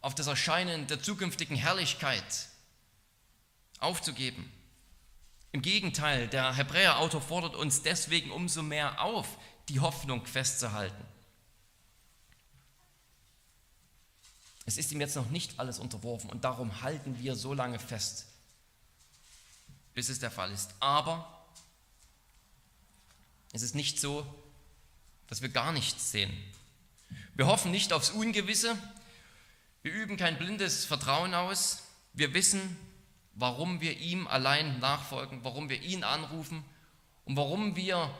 auf 0.00 0.16
das 0.16 0.26
Erscheinen 0.26 0.88
der 0.88 1.00
zukünftigen 1.00 1.54
Herrlichkeit 1.54 2.48
aufzugeben. 3.78 4.52
Im 5.52 5.62
Gegenteil, 5.62 6.26
der 6.26 6.52
Hebräerautor 6.52 7.22
fordert 7.22 7.54
uns 7.54 7.82
deswegen 7.82 8.32
umso 8.32 8.64
mehr 8.64 9.00
auf, 9.00 9.38
die 9.68 9.78
Hoffnung 9.78 10.26
festzuhalten. 10.26 11.04
Es 14.66 14.76
ist 14.76 14.90
ihm 14.90 15.00
jetzt 15.00 15.14
noch 15.14 15.30
nicht 15.30 15.60
alles 15.60 15.78
unterworfen 15.78 16.30
und 16.30 16.42
darum 16.42 16.82
halten 16.82 17.20
wir 17.20 17.36
so 17.36 17.54
lange 17.54 17.78
fest, 17.78 18.26
bis 19.94 20.08
es 20.08 20.18
der 20.18 20.32
Fall 20.32 20.50
ist. 20.50 20.74
Aber 20.80 21.46
es 23.52 23.62
ist 23.62 23.76
nicht 23.76 24.00
so, 24.00 24.26
dass 25.28 25.40
wir 25.40 25.50
gar 25.50 25.70
nichts 25.70 26.10
sehen. 26.10 26.36
Wir 27.34 27.46
hoffen 27.46 27.70
nicht 27.70 27.92
aufs 27.92 28.10
Ungewisse. 28.10 28.76
Wir 29.82 29.92
üben 29.92 30.16
kein 30.16 30.38
blindes 30.38 30.84
Vertrauen 30.84 31.34
aus. 31.34 31.82
Wir 32.12 32.32
wissen, 32.32 32.76
warum 33.34 33.80
wir 33.80 33.98
ihm 33.98 34.26
allein 34.26 34.78
nachfolgen, 34.78 35.42
warum 35.42 35.68
wir 35.68 35.82
ihn 35.82 36.04
anrufen 36.04 36.64
und 37.24 37.36
warum 37.36 37.76
wir 37.76 38.12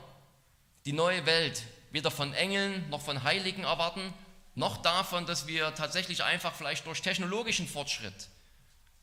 die 0.85 0.93
neue 0.93 1.25
Welt 1.25 1.63
weder 1.91 2.11
von 2.11 2.33
Engeln 2.33 2.89
noch 2.89 3.01
von 3.01 3.23
Heiligen 3.23 3.63
erwarten, 3.63 4.13
noch 4.53 4.77
davon, 4.77 5.25
dass 5.25 5.47
wir 5.47 5.73
tatsächlich 5.75 6.23
einfach 6.23 6.53
vielleicht 6.53 6.85
durch 6.85 7.01
technologischen 7.01 7.67
Fortschritt 7.67 8.29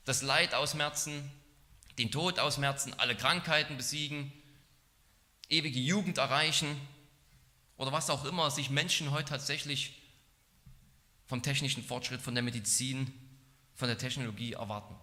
das 0.04 0.22
Leid 0.22 0.54
ausmerzen, 0.54 1.30
den 1.98 2.10
Tod 2.10 2.38
ausmerzen, 2.38 2.94
alle 2.98 3.16
Krankheiten 3.16 3.76
besiegen, 3.76 4.32
ewige 5.48 5.78
Jugend 5.78 6.18
erreichen 6.18 6.80
oder 7.82 7.90
was 7.90 8.10
auch 8.10 8.24
immer 8.24 8.48
sich 8.52 8.70
Menschen 8.70 9.10
heute 9.10 9.30
tatsächlich 9.30 10.00
vom 11.26 11.42
technischen 11.42 11.82
Fortschritt, 11.82 12.22
von 12.22 12.32
der 12.32 12.44
Medizin, 12.44 13.12
von 13.74 13.88
der 13.88 13.98
Technologie 13.98 14.52
erwarten. 14.52 14.94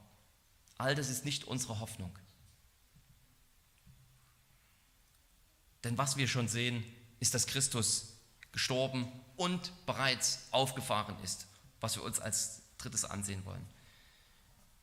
All 0.78 0.96
das 0.96 1.10
ist 1.10 1.26
nicht 1.26 1.44
unsere 1.44 1.82
Hoffnung. 1.82 2.18
Denn 5.84 5.98
was 5.98 6.16
wir 6.16 6.30
schon 6.30 6.48
sehen, 6.48 6.86
ist, 7.20 7.34
dass 7.34 7.48
Christus 7.48 8.14
gestorben 8.54 9.12
und 9.36 9.74
bereits 9.86 10.48
aufgefahren 10.52 11.22
ist, 11.22 11.48
was 11.82 11.98
wir 11.98 12.04
uns 12.04 12.22
als 12.22 12.62
drittes 12.78 13.04
ansehen 13.04 13.44
wollen. 13.44 13.68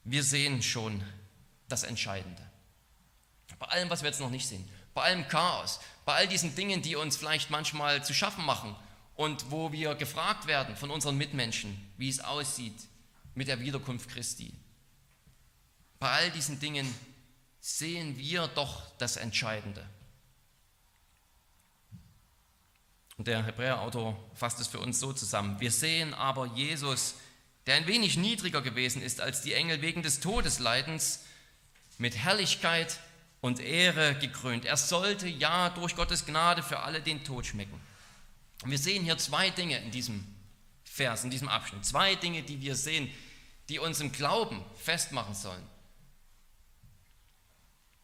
Wir 0.04 0.22
sehen 0.22 0.62
schon 0.62 1.02
das 1.66 1.82
Entscheidende. 1.82 2.42
Bei 3.58 3.68
allem, 3.68 3.88
was 3.88 4.02
wir 4.02 4.10
jetzt 4.10 4.20
noch 4.20 4.28
nicht 4.28 4.46
sehen, 4.46 4.68
bei 4.96 5.02
allem 5.02 5.28
Chaos, 5.28 5.78
bei 6.06 6.14
all 6.14 6.26
diesen 6.26 6.54
Dingen, 6.54 6.80
die 6.80 6.96
uns 6.96 7.18
vielleicht 7.18 7.50
manchmal 7.50 8.02
zu 8.02 8.14
schaffen 8.14 8.46
machen 8.46 8.74
und 9.14 9.50
wo 9.50 9.70
wir 9.70 9.94
gefragt 9.94 10.46
werden 10.46 10.74
von 10.74 10.90
unseren 10.90 11.18
Mitmenschen, 11.18 11.76
wie 11.98 12.08
es 12.08 12.20
aussieht 12.20 12.74
mit 13.34 13.46
der 13.46 13.60
Wiederkunft 13.60 14.08
Christi. 14.08 14.54
Bei 15.98 16.10
all 16.10 16.30
diesen 16.30 16.60
Dingen 16.60 16.92
sehen 17.60 18.16
wir 18.16 18.48
doch 18.48 18.96
das 18.96 19.18
Entscheidende. 19.18 19.86
Und 23.18 23.28
der 23.28 23.44
Hebräerautor 23.44 24.18
fasst 24.32 24.60
es 24.60 24.66
für 24.66 24.80
uns 24.80 24.98
so 24.98 25.12
zusammen. 25.12 25.60
Wir 25.60 25.72
sehen 25.72 26.14
aber 26.14 26.46
Jesus, 26.46 27.16
der 27.66 27.74
ein 27.74 27.86
wenig 27.86 28.16
niedriger 28.16 28.62
gewesen 28.62 29.02
ist 29.02 29.20
als 29.20 29.42
die 29.42 29.52
Engel 29.52 29.82
wegen 29.82 30.02
des 30.02 30.20
Todesleidens, 30.20 31.22
mit 31.98 32.16
Herrlichkeit 32.16 32.98
und 33.40 33.60
Ehre 33.60 34.14
gekrönt. 34.18 34.64
Er 34.64 34.76
sollte 34.76 35.28
ja 35.28 35.70
durch 35.70 35.94
Gottes 35.94 36.26
Gnade 36.26 36.62
für 36.62 36.80
alle 36.80 37.00
den 37.00 37.24
Tod 37.24 37.46
schmecken. 37.46 37.80
Und 38.62 38.70
wir 38.70 38.78
sehen 38.78 39.04
hier 39.04 39.18
zwei 39.18 39.50
Dinge 39.50 39.78
in 39.78 39.90
diesem 39.90 40.26
Vers, 40.84 41.24
in 41.24 41.30
diesem 41.30 41.48
Abschnitt. 41.48 41.84
Zwei 41.84 42.14
Dinge, 42.14 42.42
die 42.42 42.60
wir 42.60 42.74
sehen, 42.74 43.10
die 43.68 43.78
uns 43.78 44.00
im 44.00 44.12
Glauben 44.12 44.64
festmachen 44.76 45.34
sollen. 45.34 45.62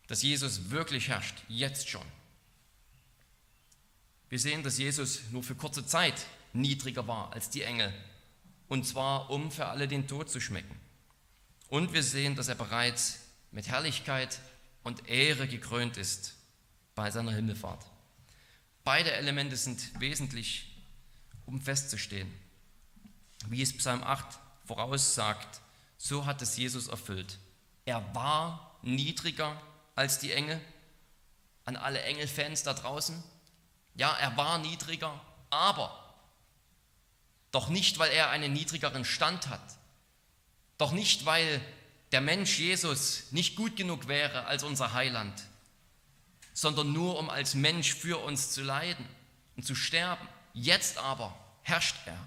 Dass 0.08 0.22
Jesus 0.22 0.70
wirklich 0.70 1.08
herrscht, 1.08 1.36
jetzt 1.48 1.88
schon. 1.88 2.04
Wir 4.28 4.38
sehen, 4.38 4.62
dass 4.62 4.78
Jesus 4.78 5.20
nur 5.30 5.42
für 5.42 5.54
kurze 5.54 5.86
Zeit 5.86 6.26
niedriger 6.52 7.06
war 7.06 7.32
als 7.32 7.50
die 7.50 7.62
Engel, 7.62 7.92
und 8.68 8.86
zwar 8.86 9.30
um 9.30 9.50
für 9.50 9.66
alle 9.66 9.88
den 9.88 10.08
Tod 10.08 10.30
zu 10.30 10.40
schmecken. 10.40 10.78
Und 11.68 11.92
wir 11.92 12.02
sehen, 12.02 12.36
dass 12.36 12.48
er 12.48 12.54
bereits 12.54 13.20
mit 13.50 13.68
Herrlichkeit 13.68 14.40
und 14.82 15.08
Ehre 15.08 15.46
gekrönt 15.48 15.96
ist 15.96 16.34
bei 16.94 17.10
seiner 17.10 17.32
Himmelfahrt. 17.32 17.84
Beide 18.84 19.12
Elemente 19.12 19.56
sind 19.56 20.00
wesentlich, 20.00 20.70
um 21.46 21.60
festzustehen. 21.60 22.32
Wie 23.46 23.62
es 23.62 23.76
Psalm 23.76 24.02
8 24.02 24.38
voraussagt, 24.66 25.60
so 25.98 26.26
hat 26.26 26.42
es 26.42 26.56
Jesus 26.56 26.88
erfüllt. 26.88 27.38
Er 27.84 28.14
war 28.14 28.78
niedriger 28.82 29.60
als 29.94 30.18
die 30.18 30.32
Engel. 30.32 30.60
An 31.64 31.76
alle 31.76 32.02
Engelfans 32.02 32.64
da 32.64 32.74
draußen. 32.74 33.22
Ja, 33.94 34.16
er 34.16 34.36
war 34.36 34.58
niedriger, 34.58 35.20
aber 35.50 36.02
doch 37.52 37.68
nicht, 37.68 37.98
weil 37.98 38.10
er 38.10 38.30
einen 38.30 38.52
niedrigeren 38.52 39.04
Stand 39.04 39.48
hat. 39.48 39.60
Doch 40.78 40.92
nicht, 40.92 41.26
weil 41.26 41.60
der 42.12 42.20
Mensch 42.20 42.58
Jesus 42.58 43.24
nicht 43.30 43.56
gut 43.56 43.76
genug 43.76 44.06
wäre 44.06 44.44
als 44.44 44.62
unser 44.62 44.92
Heiland, 44.92 45.34
sondern 46.52 46.92
nur 46.92 47.18
um 47.18 47.30
als 47.30 47.54
Mensch 47.54 47.94
für 47.94 48.22
uns 48.22 48.50
zu 48.52 48.62
leiden 48.62 49.06
und 49.56 49.64
zu 49.64 49.74
sterben. 49.74 50.28
Jetzt 50.52 50.98
aber 50.98 51.34
herrscht 51.62 51.96
er. 52.06 52.18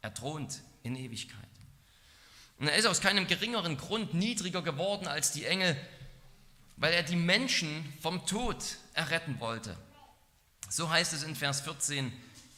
Er 0.00 0.12
thront 0.12 0.60
in 0.82 0.96
Ewigkeit. 0.96 1.38
Und 2.58 2.68
er 2.68 2.76
ist 2.76 2.86
aus 2.86 3.00
keinem 3.00 3.26
geringeren 3.26 3.76
Grund 3.76 4.14
niedriger 4.14 4.62
geworden 4.62 5.06
als 5.06 5.32
die 5.32 5.44
Engel, 5.44 5.76
weil 6.76 6.92
er 6.92 7.02
die 7.02 7.16
Menschen 7.16 7.92
vom 8.00 8.26
Tod 8.26 8.56
erretten 8.94 9.38
wollte. 9.40 9.76
So 10.70 10.88
heißt 10.88 11.12
es 11.12 11.22
in 11.22 11.36
Vers 11.36 11.60
14, 11.62 12.12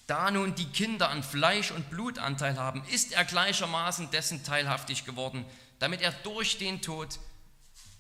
da 0.07 0.31
nun 0.31 0.55
die 0.55 0.67
Kinder 0.67 1.09
an 1.09 1.23
Fleisch 1.23 1.73
und 1.73 1.91
Blut 1.91 2.19
Anteil 2.19 2.57
haben, 2.57 2.85
ist 2.91 3.13
er 3.13 3.25
gleichermaßen 3.25 4.11
dessen 4.11 4.45
teilhaftig 4.45 5.05
geworden, 5.05 5.45
damit 5.79 6.01
er 6.01 6.13
durch 6.13 6.59
den 6.59 6.83
Tod 6.83 7.19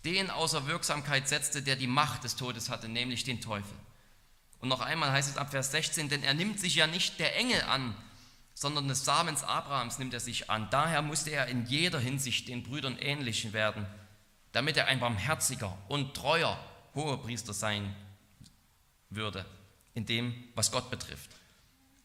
den 0.05 0.31
außer 0.31 0.67
Wirksamkeit 0.67 1.29
setzte, 1.29 1.63
der 1.63 1.77
die 1.77 1.87
Macht 1.87 2.25
des 2.25 2.37
Todes 2.37 2.71
hatte, 2.71 2.89
nämlich 2.89 3.25
den 3.25 3.41
Teufel. 3.41 3.77
Und 4.61 4.69
noch 4.69 4.81
einmal 4.81 5.11
heißt 5.13 5.29
es 5.29 5.37
ab 5.37 5.51
Vers 5.51 5.73
16, 5.73 6.09
denn 6.09 6.23
er 6.23 6.35
nimmt 6.35 6.61
sich 6.61 6.77
ja 6.77 6.87
nicht 6.87 7.19
der 7.19 7.37
Engel 7.37 7.63
an, 7.63 7.95
sondern 8.55 8.89
des 8.89 9.05
Samens 9.05 9.43
Abrahams 9.43 9.99
nimmt 9.99 10.15
er 10.15 10.21
sich 10.21 10.49
an. 10.49 10.69
Daher 10.71 11.03
musste 11.03 11.31
er 11.31 11.47
in 11.49 11.67
jeder 11.67 11.99
Hinsicht 11.99 12.49
den 12.49 12.63
Brüdern 12.63 12.97
ähnlich 12.99 13.53
werden, 13.53 13.87
damit 14.53 14.77
er 14.77 14.87
ein 14.87 15.01
barmherziger 15.01 15.77
und 15.89 16.15
treuer 16.15 16.59
Hohepriester 16.95 17.53
sein 17.53 17.95
würde 19.11 19.45
in 19.93 20.07
dem, 20.07 20.35
was 20.55 20.73
Gott 20.73 20.91
betrifft, 20.91 21.31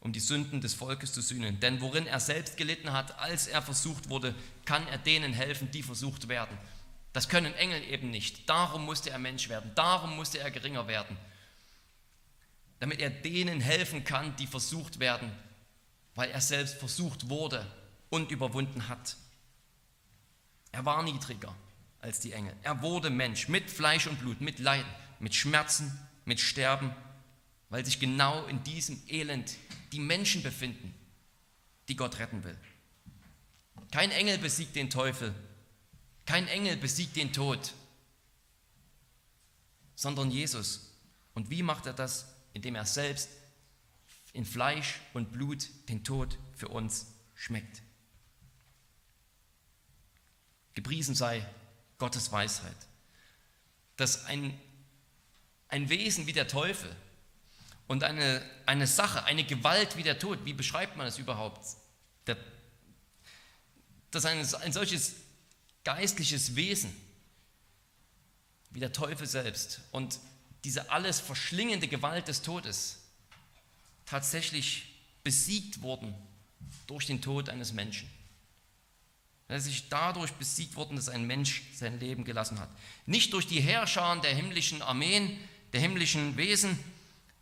um 0.02 0.12
die 0.12 0.20
Sünden 0.20 0.62
des 0.62 0.74
Volkes 0.74 1.14
zu 1.14 1.22
sühnen. 1.22 1.60
Denn 1.60 1.80
worin 1.80 2.08
er 2.08 2.20
selbst 2.20 2.58
gelitten 2.58 2.92
hat, 2.92 3.18
als 3.20 3.48
er 3.48 3.62
versucht 3.62 4.10
wurde, 4.10 4.36
kann 4.66 4.86
er 4.88 4.98
denen 4.98 5.32
helfen, 5.32 5.70
die 5.72 5.84
versucht 5.84 6.28
werden. 6.28 6.58
Das 7.14 7.30
können 7.30 7.54
Engel 7.54 7.84
eben 7.84 8.10
nicht. 8.10 8.50
Darum 8.50 8.84
musste 8.84 9.12
er 9.12 9.20
Mensch 9.20 9.48
werden. 9.48 9.72
Darum 9.76 10.16
musste 10.16 10.40
er 10.40 10.50
geringer 10.50 10.88
werden. 10.88 11.16
Damit 12.80 13.00
er 13.00 13.12
denen 13.12 13.62
helfen 13.62 14.04
kann, 14.04 14.36
die 14.38 14.48
versucht 14.48 15.00
werden, 15.00 15.32
weil 16.16 16.32
er 16.32 16.42
selbst 16.42 16.76
versucht 16.80 17.30
wurde 17.30 17.66
und 18.10 18.32
überwunden 18.32 18.88
hat. 18.88 19.18
Er 20.72 20.84
war 20.84 21.04
niedriger 21.04 21.54
als 22.00 22.20
die 22.22 22.32
Engel. 22.32 22.56
Er 22.64 22.82
wurde 22.82 23.12
Mensch 23.12 23.50
mit 23.50 23.70
Fleisch 23.70 24.08
und 24.08 24.20
Blut, 24.20 24.42
mit 24.42 24.58
Leiden, 24.58 24.90
mit 25.20 25.36
Schmerzen, 25.36 25.96
mit 26.26 26.40
Sterben 26.40 26.96
weil 27.72 27.86
sich 27.86 28.00
genau 28.00 28.46
in 28.46 28.64
diesem 28.64 29.02
Elend 29.08 29.56
die 29.94 30.00
Menschen 30.00 30.44
befinden, 30.44 30.94
die 31.88 31.96
Gott 31.96 32.20
retten 32.20 32.44
will. 32.44 32.58
Kein 33.92 34.12
Engel 34.12 34.38
besiegt 34.38 34.76
den 34.76 34.90
Teufel, 34.90 35.34
kein 36.26 36.48
Engel 36.48 36.78
besiegt 36.78 37.16
den 37.16 37.34
Tod, 37.34 37.74
sondern 39.96 40.30
Jesus. 40.30 40.92
Und 41.34 41.50
wie 41.50 41.64
macht 41.64 41.86
er 41.86 41.94
das? 41.94 42.28
Indem 42.54 42.76
er 42.76 42.86
selbst 42.86 43.30
in 44.34 44.46
Fleisch 44.46 45.00
und 45.14 45.32
Blut 45.32 45.70
den 45.88 46.04
Tod 46.04 46.38
für 46.54 46.68
uns 46.68 47.08
schmeckt. 47.36 47.82
Gepriesen 50.74 51.16
sei 51.16 51.46
Gottes 51.98 52.32
Weisheit, 52.34 52.76
dass 53.96 54.26
ein, 54.26 54.60
ein 55.70 55.90
Wesen 55.90 56.28
wie 56.28 56.34
der 56.34 56.50
Teufel, 56.50 56.94
und 57.92 58.06
eine, 58.06 58.42
eine 58.66 58.88
Sache, 58.88 59.26
eine 59.26 59.44
Gewalt 59.44 59.98
wie 59.98 60.04
der 60.04 60.18
Tod, 60.18 60.46
wie 60.46 60.54
beschreibt 60.54 60.96
man 60.96 61.06
das 61.06 61.18
überhaupt? 61.18 61.60
Der, 62.26 62.38
dass 64.12 64.24
ein, 64.24 64.40
ein 64.40 64.72
solches 64.72 65.16
geistliches 65.84 66.56
Wesen 66.56 66.96
wie 68.70 68.80
der 68.80 68.94
Teufel 68.94 69.28
selbst 69.28 69.82
und 69.92 70.22
diese 70.64 70.90
alles 70.90 71.20
verschlingende 71.20 71.90
Gewalt 71.90 72.30
des 72.30 72.42
Todes 72.44 73.00
tatsächlich 74.06 74.86
besiegt 75.26 75.82
wurden 75.82 76.16
durch 76.88 77.08
den 77.08 77.22
Tod 77.22 77.50
eines 77.50 77.74
Menschen. 77.74 78.10
Dass 79.50 79.66
sich 79.66 79.90
dadurch 79.90 80.32
besiegt 80.32 80.78
wurden, 80.78 80.96
dass 80.96 81.10
ein 81.10 81.28
Mensch 81.28 81.64
sein 81.76 82.00
Leben 82.00 82.24
gelassen 82.24 82.58
hat. 82.58 82.70
Nicht 83.06 83.34
durch 83.34 83.48
die 83.48 83.60
Herrscher 83.60 84.16
der 84.24 84.34
himmlischen 84.34 84.82
Armeen, 84.82 85.38
der 85.74 85.82
himmlischen 85.82 86.38
Wesen, 86.38 86.80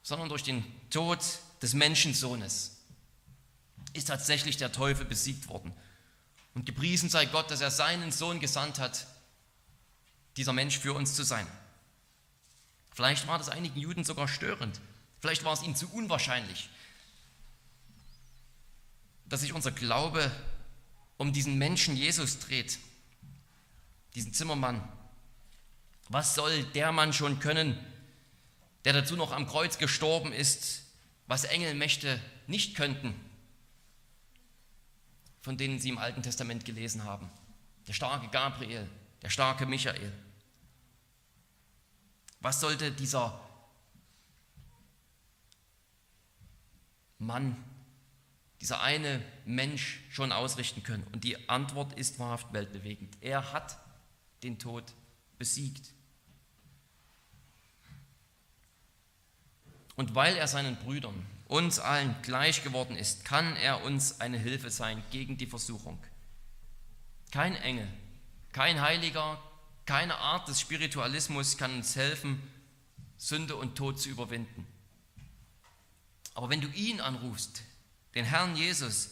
sondern 0.04 0.30
durch 0.30 0.44
den 0.44 0.64
Tod 0.90 1.20
des 1.62 1.74
Menschensohnes 1.74 2.78
ist 3.94 4.08
tatsächlich 4.08 4.58
der 4.58 4.72
Teufel 4.72 5.06
besiegt 5.06 5.48
worden. 5.48 5.74
Und 6.54 6.66
gepriesen 6.66 7.10
sei 7.10 7.26
Gott, 7.26 7.52
dass 7.52 7.62
er 7.62 7.72
seinen 7.72 8.12
Sohn 8.12 8.40
gesandt 8.40 8.80
hat, 8.80 9.08
dieser 10.38 10.54
Mensch 10.54 10.78
für 10.78 10.94
uns 10.94 11.16
zu 11.16 11.24
sein. 11.24 11.48
Vielleicht 12.94 13.28
war 13.28 13.38
das 13.38 13.50
einigen 13.50 13.80
Juden 13.80 14.04
sogar 14.04 14.28
störend. 14.28 14.80
Vielleicht 15.22 15.44
war 15.44 15.54
es 15.54 15.64
ihnen 15.64 15.76
zu 15.76 15.90
unwahrscheinlich, 15.90 16.70
dass 19.28 19.42
sich 19.42 19.54
unser 19.54 19.72
Glaube 19.72 20.32
um 21.18 21.34
diesen 21.34 21.58
Menschen 21.58 21.96
Jesus 21.96 22.40
dreht, 22.40 22.80
diesen 24.16 24.34
Zimmermann. 24.34 24.82
Was 26.08 26.36
soll 26.36 26.64
der 26.64 26.92
Mann 26.92 27.14
schon 27.14 27.40
können, 27.40 27.78
der 28.86 28.94
dazu 28.94 29.16
noch 29.16 29.32
am 29.32 29.48
Kreuz 29.48 29.78
gestorben 29.78 30.32
ist, 30.32 30.84
was 31.28 31.44
Engelmächte 31.44 32.20
nicht 32.48 32.76
könnten, 32.76 33.14
von 35.42 35.58
denen 35.58 35.80
sie 35.80 35.90
im 35.90 35.98
Alten 35.98 36.24
Testament 36.24 36.66
gelesen 36.66 37.04
haben. 37.04 37.30
Der 37.88 37.94
starke 37.94 38.30
Gabriel, 38.30 38.90
der 39.22 39.30
starke 39.30 39.66
Michael. 39.66 40.14
Was 42.40 42.62
sollte 42.62 42.92
dieser 42.92 43.40
Mann, 47.18 47.62
dieser 48.62 48.82
eine 48.82 49.24
Mensch 49.46 50.02
schon 50.10 50.32
ausrichten 50.32 50.84
können? 50.84 51.06
Und 51.12 51.24
die 51.24 51.50
Antwort 51.50 51.94
ist 51.94 52.18
wahrhaft 52.18 52.54
weltbewegend. 52.54 53.18
Er 53.22 53.52
hat 53.52 53.78
den 54.44 54.58
Tod 54.58 54.94
besiegt. 55.38 55.92
Und 60.00 60.16
weil 60.16 60.38
er 60.38 60.48
seinen 60.48 60.78
Brüdern, 60.78 61.26
uns 61.50 61.78
allen 61.78 62.16
gleich 62.22 62.64
geworden 62.64 62.96
ist, 62.96 63.26
kann 63.26 63.58
er 63.58 63.84
uns 63.84 64.22
eine 64.22 64.38
Hilfe 64.38 64.70
sein 64.70 65.04
gegen 65.12 65.38
die 65.38 65.46
Versuchung. 65.46 66.02
Kein 67.32 67.54
Engel, 67.58 67.86
kein 68.54 68.80
Heiliger, 68.80 69.44
keine 69.86 70.16
Art 70.16 70.48
des 70.48 70.62
Spiritualismus 70.62 71.58
kann 71.58 71.76
uns 71.76 71.98
helfen, 71.98 72.42
Sünde 73.18 73.58
und 73.58 73.76
Tod 73.76 74.00
zu 74.00 74.08
überwinden. 74.08 74.66
Aber 76.34 76.50
wenn 76.50 76.62
du 76.62 76.70
ihn 76.70 77.02
anrufst, 77.02 77.64
den 78.16 78.24
Herrn 78.24 78.56
Jesus, 78.56 79.10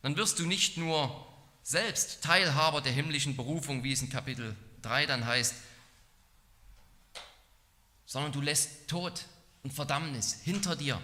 dann 0.00 0.16
wirst 0.16 0.38
du 0.38 0.46
nicht 0.46 0.78
nur 0.78 1.26
selbst 1.62 2.24
Teilhaber 2.24 2.80
der 2.80 2.92
himmlischen 2.92 3.36
Berufung, 3.36 3.84
wie 3.84 3.92
es 3.92 4.00
in 4.00 4.08
Kapitel 4.08 4.56
3 4.80 5.04
dann 5.04 5.26
heißt, 5.26 5.54
sondern 8.06 8.32
du 8.32 8.40
lässt 8.40 8.88
Tod 8.88 9.26
und 9.62 9.72
Verdammnis 9.72 10.34
hinter 10.42 10.76
dir. 10.76 11.00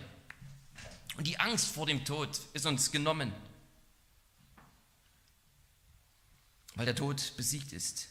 Und 1.16 1.27
die 1.27 1.40
Angst 1.40 1.68
vor 1.68 1.87
dem 1.87 2.05
Tod 2.05 2.40
ist 2.53 2.66
uns 2.66 2.92
genommen, 2.92 3.33
weil 6.75 6.87
der 6.87 6.94
Tod 6.94 7.37
besiegt 7.37 7.73
ist. 7.73 8.09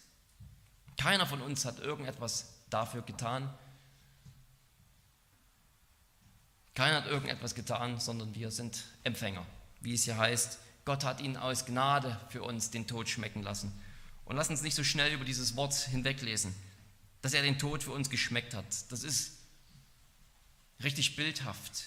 Keiner 0.98 1.26
von 1.26 1.42
uns 1.42 1.64
hat 1.64 1.80
irgendetwas 1.80 2.54
dafür 2.70 3.02
getan. 3.02 3.54
Keiner 6.76 6.98
hat 6.98 7.08
irgendetwas 7.08 7.56
getan, 7.56 8.00
sondern 8.00 8.36
wir 8.36 8.52
sind 8.52 8.84
Empfänger. 9.04 9.46
Wie 9.80 9.94
es 9.94 10.04
hier 10.04 10.18
heißt, 10.18 10.60
Gott 10.86 11.04
hat 11.04 11.22
ihn 11.22 11.38
aus 11.38 11.66
Gnade 11.66 12.20
für 12.30 12.44
uns 12.44 12.72
den 12.72 12.88
Tod 12.88 13.10
schmecken 13.10 13.42
lassen. 13.42 13.72
Und 14.26 14.36
lass 14.36 14.50
uns 14.50 14.62
nicht 14.62 14.76
so 14.76 14.84
schnell 14.84 15.14
über 15.14 15.24
dieses 15.24 15.56
Wort 15.56 15.74
hinweglesen, 15.74 16.54
dass 17.22 17.34
er 17.34 17.44
den 17.44 17.58
Tod 17.58 17.84
für 17.84 17.92
uns 17.92 18.10
geschmeckt 18.10 18.54
hat. 18.54 18.66
Das 18.92 19.04
ist 19.04 19.37
richtig 20.84 21.16
bildhaft, 21.16 21.86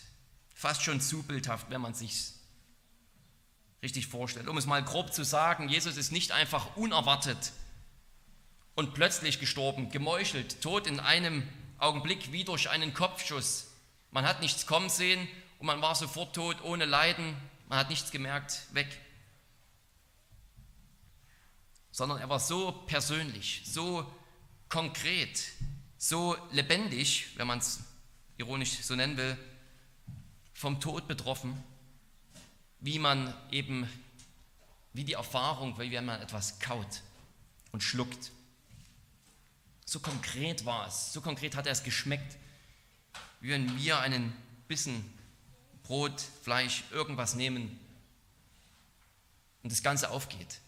fast 0.54 0.82
schon 0.82 1.00
zu 1.00 1.22
bildhaft, 1.22 1.70
wenn 1.70 1.80
man 1.80 1.94
sich 1.94 2.32
richtig 3.82 4.06
vorstellt. 4.06 4.48
Um 4.48 4.58
es 4.58 4.66
mal 4.66 4.84
grob 4.84 5.12
zu 5.12 5.24
sagen, 5.24 5.68
Jesus 5.68 5.96
ist 5.96 6.12
nicht 6.12 6.32
einfach 6.32 6.76
unerwartet 6.76 7.52
und 8.74 8.94
plötzlich 8.94 9.40
gestorben, 9.40 9.90
gemeuchelt, 9.90 10.60
tot 10.62 10.86
in 10.86 11.00
einem 11.00 11.46
Augenblick 11.78 12.32
wie 12.32 12.44
durch 12.44 12.68
einen 12.68 12.94
Kopfschuss. 12.94 13.68
Man 14.10 14.26
hat 14.26 14.40
nichts 14.40 14.66
kommen 14.66 14.90
sehen 14.90 15.26
und 15.58 15.66
man 15.66 15.80
war 15.80 15.94
sofort 15.94 16.34
tot, 16.34 16.62
ohne 16.62 16.84
Leiden, 16.84 17.36
man 17.68 17.78
hat 17.78 17.90
nichts 17.90 18.10
gemerkt, 18.10 18.62
weg. 18.72 18.88
Sondern 21.92 22.18
er 22.18 22.28
war 22.28 22.40
so 22.40 22.72
persönlich, 22.86 23.62
so 23.64 24.10
konkret, 24.68 25.52
so 25.96 26.36
lebendig, 26.50 27.36
wenn 27.36 27.46
man 27.46 27.58
es 27.58 27.80
ironisch 28.40 28.82
so 28.82 28.96
nennen 28.96 29.16
will, 29.16 29.36
vom 30.52 30.80
Tod 30.80 31.06
betroffen, 31.06 31.62
wie 32.80 32.98
man 32.98 33.34
eben, 33.50 33.88
wie 34.92 35.04
die 35.04 35.12
Erfahrung, 35.12 35.78
wie 35.78 35.92
wenn 35.92 36.06
man 36.06 36.20
etwas 36.20 36.58
kaut 36.58 37.02
und 37.72 37.82
schluckt. 37.82 38.32
So 39.84 40.00
konkret 40.00 40.64
war 40.64 40.86
es, 40.86 41.12
so 41.12 41.20
konkret 41.20 41.54
hat 41.54 41.66
er 41.66 41.72
es 41.72 41.82
geschmeckt, 41.82 42.36
wie 43.40 43.50
wenn 43.50 43.76
wir 43.78 44.00
einen 44.00 44.32
Bissen 44.68 45.04
Brot, 45.82 46.20
Fleisch, 46.20 46.84
irgendwas 46.92 47.34
nehmen 47.34 47.78
und 49.62 49.72
das 49.72 49.82
Ganze 49.82 50.10
aufgeht. 50.10 50.60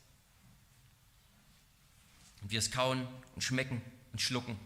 Und 2.42 2.50
wir 2.50 2.58
es 2.58 2.70
kauen 2.70 3.06
und 3.35 3.42
schmecken 3.42 3.80
und 4.12 4.20
schlucken. 4.20 4.58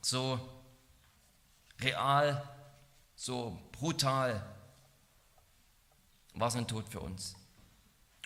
So 0.00 0.40
real, 1.80 2.42
so 3.16 3.58
brutal 3.72 4.42
war 6.34 6.50
sein 6.50 6.66
Tod 6.66 6.88
für 6.88 7.00
uns, 7.00 7.34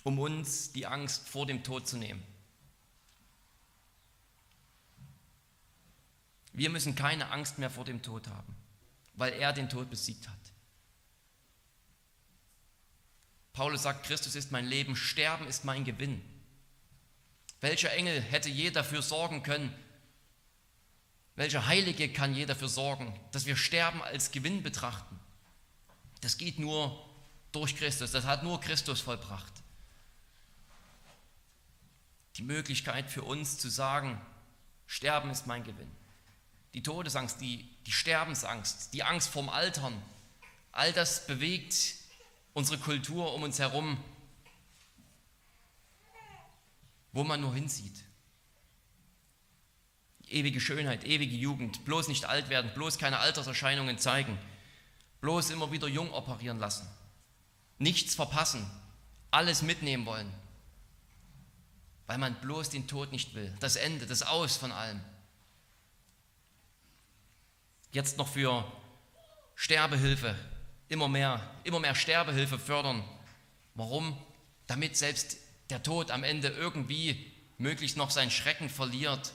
um 0.03 0.19
uns 0.19 0.73
die 0.73 0.87
Angst 0.87 1.29
vor 1.29 1.47
dem 1.47 1.63
Tod 1.65 1.89
zu 1.89 1.97
nehmen. 1.97 2.23
Wir 6.53 6.71
müssen 6.71 6.95
keine 6.95 7.31
Angst 7.31 7.59
mehr 7.59 7.71
vor 7.71 7.85
dem 7.85 8.03
Tod 8.03 8.29
haben, 8.29 8.55
weil 9.15 9.33
er 9.33 9.53
den 9.53 9.69
Tod 9.69 9.91
besiegt 9.91 10.29
hat. 10.29 10.39
Paulus 13.53 13.83
sagt, 13.83 14.07
Christus 14.07 14.35
ist 14.37 14.53
mein 14.53 14.67
Leben, 14.67 14.95
Sterben 14.97 15.47
ist 15.47 15.65
mein 15.65 15.85
Gewinn. 15.85 16.23
Welcher 17.61 17.93
Engel 17.93 18.21
hätte 18.21 18.51
je 18.51 18.71
dafür 18.71 19.03
sorgen 19.03 19.43
können? 19.43 19.73
Welcher 21.37 21.66
Heilige 21.66 22.12
kann 22.12 22.35
je 22.35 22.47
dafür 22.47 22.68
sorgen, 22.68 23.18
dass 23.33 23.47
wir 23.47 23.57
Sterben 23.57 24.03
als 24.03 24.31
Gewinn 24.31 24.62
betrachten? 24.62 25.18
Das 26.20 26.38
geht 26.38 26.59
nur 26.59 27.05
durch 27.53 27.77
Christus, 27.77 28.12
das 28.12 28.25
hat 28.25 28.42
nur 28.44 28.61
Christus 28.61 29.01
vollbracht. 29.01 29.53
Die 32.37 32.42
Möglichkeit 32.42 33.11
für 33.11 33.23
uns 33.23 33.59
zu 33.59 33.68
sagen, 33.68 34.20
Sterben 34.87 35.31
ist 35.31 35.47
mein 35.47 35.64
Gewinn 35.64 35.90
die 36.75 36.83
Todesangst, 36.83 37.40
die, 37.40 37.68
die 37.87 37.92
Sterbensangst, 37.92 38.92
die 38.92 39.05
Angst 39.05 39.29
vorm 39.29 39.49
Altern, 39.49 40.03
all 40.73 40.92
das 40.92 41.27
bewegt 41.27 41.77
unsere 42.53 42.79
Kultur 42.79 43.33
um 43.33 43.44
uns 43.44 43.61
herum, 43.61 44.03
wo 47.12 47.23
man 47.23 47.40
nur 47.40 47.55
hinsieht. 47.55 47.97
Ewige 50.29 50.61
Schönheit, 50.61 51.05
ewige 51.05 51.37
Jugend, 51.37 51.85
bloß 51.85 52.09
nicht 52.09 52.25
alt 52.25 52.49
werden, 52.49 52.71
bloß 52.75 52.99
keine 52.99 53.19
Alterserscheinungen 53.19 53.99
zeigen, 53.99 54.39
bloß 55.21 55.51
immer 55.51 55.71
wieder 55.71 55.89
jung 55.89 56.13
operieren 56.13 56.59
lassen, 56.59 56.89
nichts 57.79 58.15
verpassen, 58.15 58.69
alles 59.31 59.63
mitnehmen 59.63 60.07
wollen, 60.07 60.33
weil 62.07 62.19
man 62.19 62.35
bloß 62.41 62.71
den 62.71 62.87
Tod 62.87 63.13
nicht 63.13 63.35
will, 63.35 63.55
das 63.61 63.77
Ende, 63.77 64.07
das 64.07 64.23
Aus 64.23 64.57
von 64.57 64.73
allem 64.73 65.01
jetzt 67.95 68.19
noch 68.19 68.29
für 68.29 68.65
Sterbehilfe, 69.55 70.37
immer 70.89 71.09
mehr, 71.09 71.41
immer 71.63 71.81
mehr 71.81 71.95
Sterbehilfe 71.95 72.59
fördern. 72.59 73.03
Warum? 73.75 74.19
Damit 74.67 74.97
selbst 74.97 75.39
der 75.71 75.83
Tod 75.83 76.11
am 76.11 76.25
Ende 76.25 76.49
irgendwie 76.49 77.33
möglichst 77.57 77.97
noch 77.97 78.11
seinen 78.11 78.31
Schrecken 78.31 78.69
verliert, 78.69 79.33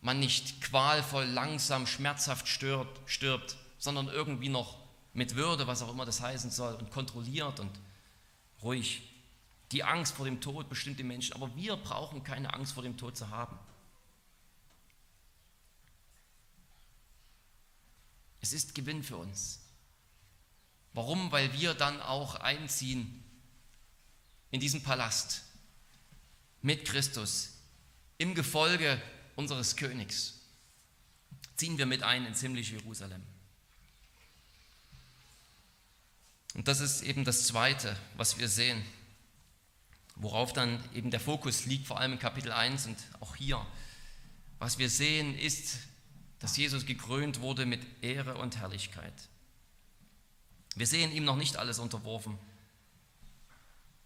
man 0.00 0.20
nicht 0.20 0.60
qualvoll, 0.60 1.24
langsam, 1.24 1.86
schmerzhaft 1.86 2.48
stirbt, 2.48 3.00
stirbt, 3.10 3.56
sondern 3.78 4.08
irgendwie 4.08 4.48
noch 4.48 4.76
mit 5.12 5.34
Würde, 5.34 5.66
was 5.66 5.82
auch 5.82 5.90
immer 5.90 6.04
das 6.04 6.20
heißen 6.20 6.50
soll, 6.50 6.74
und 6.74 6.90
kontrolliert 6.90 7.60
und 7.60 7.70
ruhig. 8.62 9.02
Die 9.72 9.82
Angst 9.82 10.14
vor 10.14 10.26
dem 10.26 10.40
Tod 10.40 10.68
bestimmt 10.68 10.98
die 10.98 11.04
Menschen, 11.04 11.34
aber 11.34 11.54
wir 11.56 11.76
brauchen 11.76 12.22
keine 12.22 12.52
Angst 12.54 12.74
vor 12.74 12.82
dem 12.82 12.96
Tod 12.96 13.16
zu 13.16 13.30
haben. 13.30 13.58
Es 18.40 18.52
ist 18.52 18.74
Gewinn 18.74 19.02
für 19.02 19.16
uns. 19.16 19.60
Warum? 20.92 21.32
Weil 21.32 21.52
wir 21.52 21.74
dann 21.74 22.00
auch 22.00 22.36
einziehen 22.36 23.24
in 24.50 24.60
diesen 24.60 24.82
Palast 24.82 25.42
mit 26.62 26.84
Christus 26.84 27.54
im 28.18 28.34
Gefolge 28.34 29.00
unseres 29.36 29.76
Königs. 29.76 30.34
Ziehen 31.56 31.78
wir 31.78 31.86
mit 31.86 32.02
ein 32.02 32.26
ins 32.26 32.40
himmlische 32.40 32.74
Jerusalem. 32.74 33.22
Und 36.54 36.68
das 36.68 36.80
ist 36.80 37.02
eben 37.02 37.24
das 37.24 37.46
Zweite, 37.46 37.96
was 38.16 38.38
wir 38.38 38.48
sehen, 38.48 38.82
worauf 40.16 40.52
dann 40.52 40.82
eben 40.94 41.10
der 41.10 41.20
Fokus 41.20 41.66
liegt, 41.66 41.86
vor 41.86 42.00
allem 42.00 42.14
in 42.14 42.18
Kapitel 42.18 42.50
1 42.50 42.86
und 42.86 42.96
auch 43.20 43.36
hier. 43.36 43.64
Was 44.58 44.78
wir 44.78 44.90
sehen, 44.90 45.38
ist 45.38 45.78
dass 46.38 46.56
Jesus 46.56 46.86
gekrönt 46.86 47.40
wurde 47.40 47.66
mit 47.66 47.80
Ehre 48.02 48.36
und 48.36 48.56
Herrlichkeit. 48.58 49.14
Wir 50.74 50.86
sehen 50.86 51.12
ihm 51.12 51.24
noch 51.24 51.36
nicht 51.36 51.56
alles 51.56 51.78
unterworfen. 51.78 52.38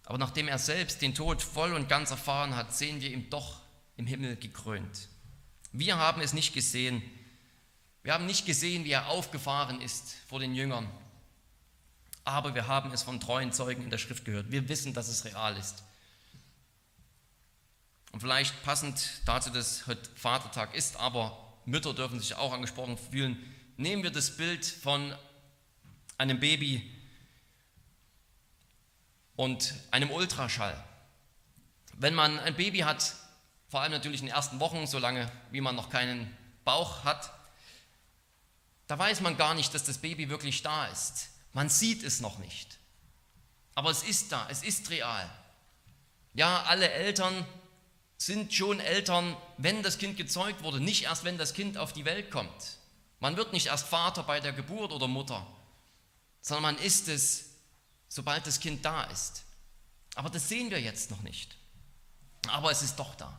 Aber 0.04 0.18
nachdem 0.18 0.48
er 0.48 0.58
selbst 0.58 1.02
den 1.02 1.14
Tod 1.14 1.42
voll 1.42 1.74
und 1.74 1.88
ganz 1.88 2.10
erfahren 2.10 2.56
hat, 2.56 2.74
sehen 2.74 3.00
wir 3.00 3.10
ihn 3.10 3.28
doch 3.30 3.60
im 3.96 4.06
Himmel 4.06 4.36
gekrönt. 4.36 5.08
Wir 5.72 5.98
haben 5.98 6.20
es 6.20 6.32
nicht 6.32 6.52
gesehen. 6.52 7.02
Wir 8.02 8.14
haben 8.14 8.26
nicht 8.26 8.46
gesehen, 8.46 8.84
wie 8.84 8.92
er 8.92 9.08
aufgefahren 9.08 9.80
ist 9.80 10.16
vor 10.28 10.40
den 10.40 10.54
Jüngern. 10.54 10.88
Aber 12.24 12.54
wir 12.54 12.66
haben 12.66 12.92
es 12.92 13.02
von 13.02 13.20
treuen 13.20 13.52
Zeugen 13.52 13.82
in 13.82 13.90
der 13.90 13.98
Schrift 13.98 14.24
gehört. 14.24 14.50
Wir 14.50 14.68
wissen, 14.68 14.94
dass 14.94 15.08
es 15.08 15.24
real 15.24 15.56
ist. 15.56 15.82
Und 18.12 18.20
vielleicht 18.20 18.62
passend 18.64 19.20
dazu, 19.24 19.50
dass 19.50 19.86
heute 19.86 20.10
Vatertag 20.16 20.74
ist, 20.74 20.96
aber 20.96 21.54
Mütter 21.64 21.94
dürfen 21.94 22.18
sich 22.18 22.34
auch 22.34 22.52
angesprochen 22.52 22.98
fühlen. 22.98 23.38
Nehmen 23.76 24.02
wir 24.02 24.10
das 24.10 24.36
Bild 24.36 24.64
von 24.66 25.14
einem 26.18 26.40
Baby 26.40 26.90
und 29.36 29.74
einem 29.90 30.10
Ultraschall. 30.10 30.76
Wenn 31.94 32.14
man 32.14 32.38
ein 32.40 32.56
Baby 32.56 32.80
hat, 32.80 33.14
vor 33.70 33.80
allem 33.80 33.92
natürlich 33.92 34.20
in 34.20 34.26
den 34.26 34.34
ersten 34.34 34.58
Wochen, 34.58 34.86
solange 34.86 35.30
wie 35.52 35.60
man 35.60 35.76
noch 35.76 35.90
keinen 35.90 36.36
Bauch 36.64 37.04
hat, 37.04 37.32
da 38.88 38.98
weiß 38.98 39.20
man 39.20 39.36
gar 39.36 39.54
nicht, 39.54 39.72
dass 39.72 39.84
das 39.84 39.98
Baby 39.98 40.28
wirklich 40.28 40.62
da 40.62 40.86
ist. 40.86 41.28
Man 41.52 41.68
sieht 41.68 42.02
es 42.02 42.20
noch 42.20 42.38
nicht. 42.38 42.78
Aber 43.76 43.90
es 43.90 44.02
ist 44.02 44.32
da, 44.32 44.48
es 44.50 44.64
ist 44.64 44.90
real. 44.90 45.30
Ja, 46.34 46.64
alle 46.64 46.90
Eltern 46.90 47.46
sind 48.16 48.52
schon 48.52 48.80
Eltern, 48.80 49.36
wenn 49.56 49.84
das 49.84 49.98
Kind 49.98 50.16
gezeugt 50.16 50.64
wurde, 50.64 50.80
nicht 50.80 51.04
erst, 51.04 51.22
wenn 51.22 51.38
das 51.38 51.54
Kind 51.54 51.78
auf 51.78 51.92
die 51.92 52.04
Welt 52.04 52.32
kommt. 52.32 52.78
Man 53.20 53.36
wird 53.36 53.52
nicht 53.52 53.68
erst 53.68 53.86
Vater 53.86 54.24
bei 54.24 54.40
der 54.40 54.52
Geburt 54.52 54.90
oder 54.90 55.06
Mutter, 55.06 55.46
sondern 56.40 56.74
man 56.74 56.84
ist 56.84 57.06
es, 57.06 57.50
sobald 58.08 58.44
das 58.48 58.58
Kind 58.58 58.84
da 58.84 59.04
ist. 59.04 59.44
Aber 60.16 60.28
das 60.28 60.48
sehen 60.48 60.70
wir 60.70 60.80
jetzt 60.80 61.12
noch 61.12 61.22
nicht. 61.22 61.56
Aber 62.48 62.72
es 62.72 62.82
ist 62.82 62.96
doch 62.96 63.14
da. 63.14 63.38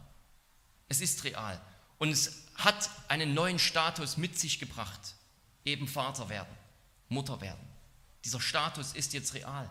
Es 0.91 0.99
ist 0.99 1.23
real. 1.23 1.57
Und 1.99 2.09
es 2.09 2.43
hat 2.55 2.89
einen 3.07 3.33
neuen 3.33 3.59
Status 3.59 4.17
mit 4.17 4.37
sich 4.37 4.59
gebracht. 4.59 5.15
Eben 5.63 5.87
Vater 5.87 6.27
werden, 6.27 6.53
Mutter 7.07 7.39
werden. 7.39 7.65
Dieser 8.25 8.41
Status 8.41 8.91
ist 8.91 9.13
jetzt 9.13 9.33
real. 9.33 9.69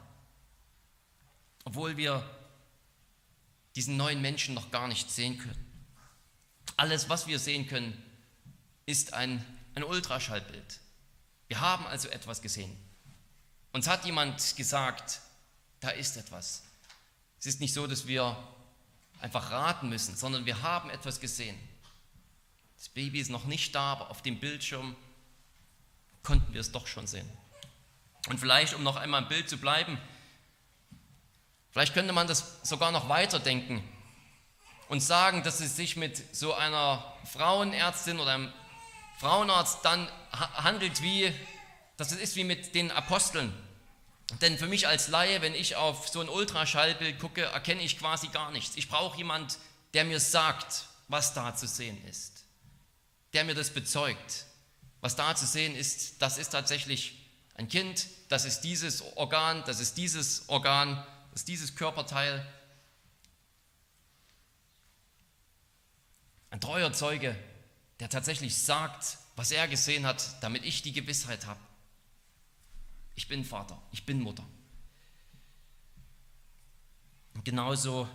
Obwohl 1.65 1.99
wir 1.99 2.27
diesen 3.77 3.99
neuen 3.99 4.23
Menschen 4.23 4.55
noch 4.55 4.71
gar 4.71 4.89
nicht 4.89 5.11
sehen 5.11 5.37
können. 5.37 5.93
Alles, 6.79 7.11
was 7.11 7.27
wir 7.27 7.39
sehen 7.39 7.67
können, 7.67 8.03
ist 8.87 9.13
ein, 9.13 9.45
ein 9.75 9.85
Ultraschallbild. 9.85 10.81
Wir 11.49 11.61
haben 11.61 11.87
also 11.87 12.09
etwas 12.09 12.41
gesehen. 12.41 12.75
Uns 13.73 13.87
hat 13.87 14.07
jemand 14.07 14.57
gesagt, 14.57 15.21
da 15.81 15.91
ist 15.91 16.17
etwas. 16.17 16.63
Es 17.39 17.45
ist 17.45 17.61
nicht 17.61 17.75
so, 17.75 17.87
dass 17.87 18.07
wir 18.07 18.39
einfach 19.21 19.51
raten 19.51 19.89
müssen, 19.89 20.17
sondern 20.17 20.47
wir 20.47 20.63
haben 20.63 20.91
etwas 20.91 21.21
gesehen. 21.21 21.59
Das 22.77 22.89
Baby 22.89 23.21
ist 23.21 23.31
noch 23.31 23.45
nicht 23.45 23.75
da, 23.75 23.93
aber 23.93 24.11
auf 24.11 24.23
dem 24.23 24.41
Bildschirm 24.41 24.97
konnten 26.23 26.53
wir 26.53 26.61
es 26.61 26.73
doch 26.73 26.87
schon 26.87 27.07
sehen. 27.07 27.29
Und 28.29 28.39
vielleicht, 28.39 28.75
um 28.75 28.83
noch 28.83 28.97
einmal 28.97 29.23
im 29.23 29.29
Bild 29.29 29.49
zu 29.49 29.59
bleiben, 29.59 29.99
vielleicht 31.71 31.95
könnte 31.95 32.13
man 32.13 32.27
das 32.27 32.61
sogar 32.63 32.91
noch 32.93 33.09
weiterdenken 33.09 33.83
und 34.89 35.01
sagen, 35.01 35.43
dass 35.43 35.61
es 35.61 35.77
sich 35.77 35.97
mit 35.97 36.35
so 36.35 36.55
einer 36.55 37.05
Frauenärztin 37.25 38.19
oder 38.19 38.35
einem 38.35 38.53
Frauenarzt 39.19 39.85
dann 39.85 40.09
handelt 40.33 41.03
wie, 41.03 41.33
dass 41.97 42.13
es 42.13 42.19
ist 42.19 42.37
wie 42.37 42.45
mit 42.45 42.75
den 42.75 42.91
Aposteln. 42.91 43.53
Denn 44.39 44.59
für 44.59 44.67
mich 44.67 44.87
als 44.87 45.09
Laie, 45.09 45.43
wenn 45.43 45.55
ich 45.55 45.77
auf 45.77 46.09
so 46.09 46.21
ein 46.21 46.29
Ultraschallbild 46.29 47.19
gucke, 47.19 47.43
erkenne 47.43 47.83
ich 47.83 47.99
quasi 47.99 48.29
gar 48.29 48.53
nichts. 48.53 48.77
Ich 48.77 48.89
brauche 48.89 49.19
jemand, 49.19 49.59
der 49.95 50.05
mir 50.05 50.21
sagt, 50.21 50.87
was 51.09 51.35
da 51.35 51.55
zu 51.55 51.67
sehen 51.67 52.03
ist. 52.07 52.45
Der 53.33 53.45
mir 53.45 53.55
das 53.55 53.71
bezeugt. 53.71 54.47
Was 55.01 55.17
da 55.17 55.35
zu 55.35 55.47
sehen 55.47 55.75
ist, 55.75 56.23
das 56.23 56.39
ist 56.39 56.51
tatsächlich 56.51 57.17
ein 57.55 57.69
Kind, 57.69 58.07
das 58.29 58.45
ist 58.45 58.61
dieses 58.61 59.03
Organ, 59.17 59.65
das 59.67 59.81
ist 59.81 59.97
dieses 59.97 60.49
Organ, 60.49 60.97
das 61.31 61.43
ist 61.43 61.49
dieses 61.49 61.75
Körperteil. 61.75 62.47
Ein 66.51 66.61
treuer 66.61 66.93
Zeuge, 66.93 67.37
der 67.99 68.09
tatsächlich 68.09 68.57
sagt, 68.57 69.19
was 69.37 69.51
er 69.51 69.69
gesehen 69.69 70.07
hat, 70.07 70.43
damit 70.43 70.65
ich 70.65 70.83
die 70.83 70.93
Gewissheit 70.93 71.47
habe. 71.47 71.61
Ich 73.21 73.29
bin 73.29 73.45
Vater, 73.45 73.79
ich 73.93 74.07
bin 74.07 74.19
Mutter. 74.23 74.47
Und 77.35 77.45
genauso 77.45 78.09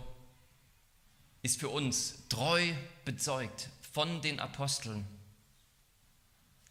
ist 1.42 1.60
für 1.60 1.68
uns 1.68 2.26
treu 2.28 2.74
bezeugt 3.04 3.68
von 3.92 4.20
den 4.20 4.40
Aposteln, 4.40 5.06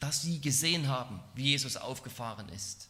dass 0.01 0.23
sie 0.23 0.41
gesehen 0.41 0.89
haben, 0.89 1.21
wie 1.35 1.51
Jesus 1.51 1.77
aufgefahren 1.77 2.49
ist. 2.49 2.89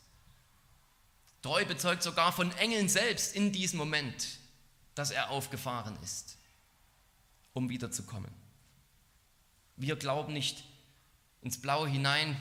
Treu 1.43 1.63
bezeugt 1.63 2.01
sogar 2.01 2.31
von 2.31 2.51
Engeln 2.53 2.89
selbst 2.89 3.35
in 3.35 3.51
diesem 3.51 3.77
Moment, 3.77 4.39
dass 4.95 5.11
er 5.11 5.29
aufgefahren 5.29 5.95
ist, 6.01 6.39
um 7.53 7.69
wiederzukommen. 7.69 8.31
Wir 9.75 9.95
glauben 9.95 10.33
nicht 10.33 10.63
ins 11.43 11.61
Blaue 11.61 11.87
hinein, 11.87 12.35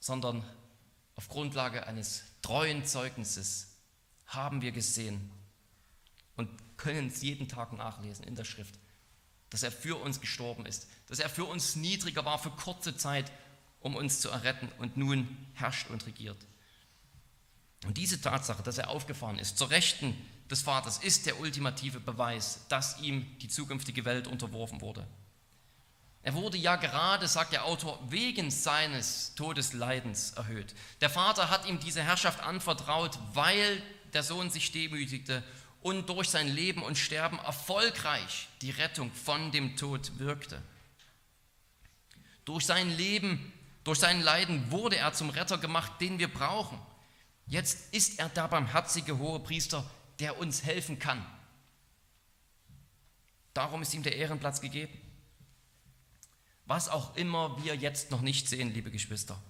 sondern 0.00 0.44
auf 1.14 1.28
Grundlage 1.28 1.86
eines 1.86 2.22
treuen 2.42 2.84
Zeugnisses 2.84 3.76
haben 4.26 4.60
wir 4.60 4.72
gesehen 4.72 5.30
und 6.36 6.50
können 6.76 7.08
es 7.08 7.22
jeden 7.22 7.48
Tag 7.48 7.72
nachlesen 7.72 8.24
in 8.24 8.34
der 8.34 8.44
Schrift, 8.44 8.78
dass 9.50 9.62
er 9.62 9.72
für 9.72 9.96
uns 9.96 10.20
gestorben 10.20 10.66
ist, 10.66 10.88
dass 11.06 11.18
er 11.18 11.30
für 11.30 11.44
uns 11.44 11.76
niedriger 11.76 12.24
war 12.24 12.38
für 12.38 12.50
kurze 12.50 12.96
Zeit, 12.96 13.32
um 13.80 13.96
uns 13.96 14.20
zu 14.20 14.28
erretten 14.28 14.68
und 14.78 14.96
nun 14.96 15.28
herrscht 15.54 15.90
und 15.90 16.06
regiert. 16.06 16.38
Und 17.86 17.96
diese 17.98 18.20
Tatsache, 18.20 18.62
dass 18.62 18.78
er 18.78 18.90
aufgefahren 18.90 19.38
ist 19.38 19.58
zur 19.58 19.70
Rechten 19.70 20.14
des 20.50 20.62
Vaters, 20.62 20.98
ist 20.98 21.26
der 21.26 21.38
ultimative 21.40 22.00
Beweis, 22.00 22.66
dass 22.68 23.00
ihm 23.00 23.26
die 23.38 23.48
zukünftige 23.48 24.04
Welt 24.04 24.26
unterworfen 24.26 24.80
wurde. 24.80 25.06
Er 26.26 26.34
wurde 26.34 26.58
ja 26.58 26.74
gerade, 26.74 27.28
sagt 27.28 27.52
der 27.52 27.66
Autor, 27.66 28.00
wegen 28.10 28.50
seines 28.50 29.36
Todesleidens 29.36 30.32
erhöht. 30.32 30.74
Der 31.00 31.08
Vater 31.08 31.50
hat 31.50 31.66
ihm 31.68 31.78
diese 31.78 32.02
Herrschaft 32.02 32.40
anvertraut, 32.40 33.16
weil 33.32 33.80
der 34.12 34.24
Sohn 34.24 34.50
sich 34.50 34.72
demütigte 34.72 35.44
und 35.82 36.08
durch 36.08 36.28
sein 36.28 36.48
Leben 36.48 36.82
und 36.82 36.98
Sterben 36.98 37.38
erfolgreich 37.38 38.48
die 38.60 38.72
Rettung 38.72 39.12
von 39.12 39.52
dem 39.52 39.76
Tod 39.76 40.18
wirkte. 40.18 40.60
Durch 42.44 42.66
sein 42.66 42.90
Leben, 42.96 43.52
durch 43.84 44.00
sein 44.00 44.20
Leiden 44.20 44.72
wurde 44.72 44.96
er 44.96 45.12
zum 45.12 45.30
Retter 45.30 45.58
gemacht, 45.58 45.92
den 46.00 46.18
wir 46.18 46.26
brauchen. 46.26 46.80
Jetzt 47.46 47.94
ist 47.94 48.18
er 48.18 48.30
der 48.30 48.48
barmherzige 48.48 49.16
hohe 49.18 49.38
Priester, 49.38 49.88
der 50.18 50.36
uns 50.40 50.64
helfen 50.64 50.98
kann. 50.98 51.24
Darum 53.54 53.80
ist 53.82 53.94
ihm 53.94 54.02
der 54.02 54.16
Ehrenplatz 54.16 54.60
gegeben. 54.60 55.05
Was 56.66 56.88
auch 56.88 57.14
immer 57.16 57.62
wir 57.62 57.76
jetzt 57.76 58.10
noch 58.10 58.20
nicht 58.20 58.48
sehen, 58.48 58.74
liebe 58.74 58.90
Geschwister. 58.90 59.40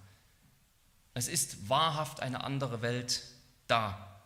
Es 1.15 1.29
ist 1.29 1.71
wahrhaft 1.71 2.21
eine 2.21 2.45
andere 2.45 2.83
Welt 2.83 3.23
da. 3.67 4.21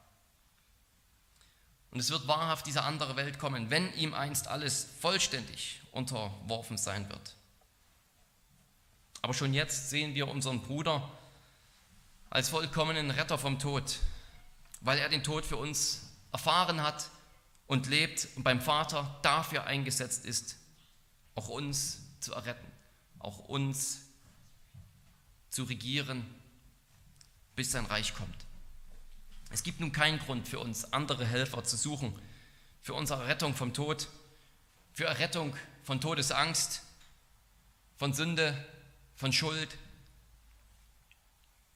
Und 1.92 2.00
es 2.00 2.10
wird 2.10 2.26
wahrhaft 2.26 2.66
diese 2.66 2.82
andere 2.82 3.14
Welt 3.14 3.38
kommen, 3.38 3.70
wenn 3.70 3.92
ihm 3.94 4.12
einst 4.12 4.48
alles 4.48 4.88
vollständig 5.00 5.80
unterworfen 5.92 6.78
sein 6.78 7.08
wird. 7.08 7.36
Aber 9.22 9.34
schon 9.34 9.54
jetzt 9.54 9.90
sehen 9.90 10.14
wir 10.14 10.28
unseren 10.28 10.62
Bruder 10.62 11.08
als 12.28 12.48
vollkommenen 12.48 13.10
Retter 13.10 13.38
vom 13.38 13.58
Tod, 13.58 13.98
weil 14.80 14.98
er 14.98 15.08
den 15.08 15.22
Tod 15.22 15.44
für 15.44 15.56
uns 15.56 16.10
erfahren 16.32 16.82
hat 16.82 17.08
und 17.66 17.86
lebt 17.86 18.28
und 18.34 18.42
beim 18.42 18.60
Vater 18.60 19.18
dafür 19.22 19.64
eingesetzt 19.64 20.24
ist, 20.24 20.56
auch 21.36 21.48
uns 21.48 22.00
zu 22.20 22.32
erretten 22.32 22.69
auch 23.20 23.38
uns 23.48 24.00
zu 25.50 25.64
regieren, 25.64 26.24
bis 27.54 27.72
sein 27.72 27.86
Reich 27.86 28.14
kommt. 28.14 28.46
Es 29.50 29.62
gibt 29.62 29.80
nun 29.80 29.92
keinen 29.92 30.18
Grund 30.18 30.48
für 30.48 30.58
uns, 30.58 30.92
andere 30.92 31.26
Helfer 31.26 31.64
zu 31.64 31.76
suchen, 31.76 32.14
für 32.80 32.94
unsere 32.94 33.26
Rettung 33.26 33.54
vom 33.54 33.74
Tod, 33.74 34.08
für 34.92 35.04
Errettung 35.04 35.54
von 35.82 36.00
Todesangst, 36.00 36.82
von 37.96 38.14
Sünde, 38.14 38.56
von 39.14 39.32
Schuld, 39.32 39.76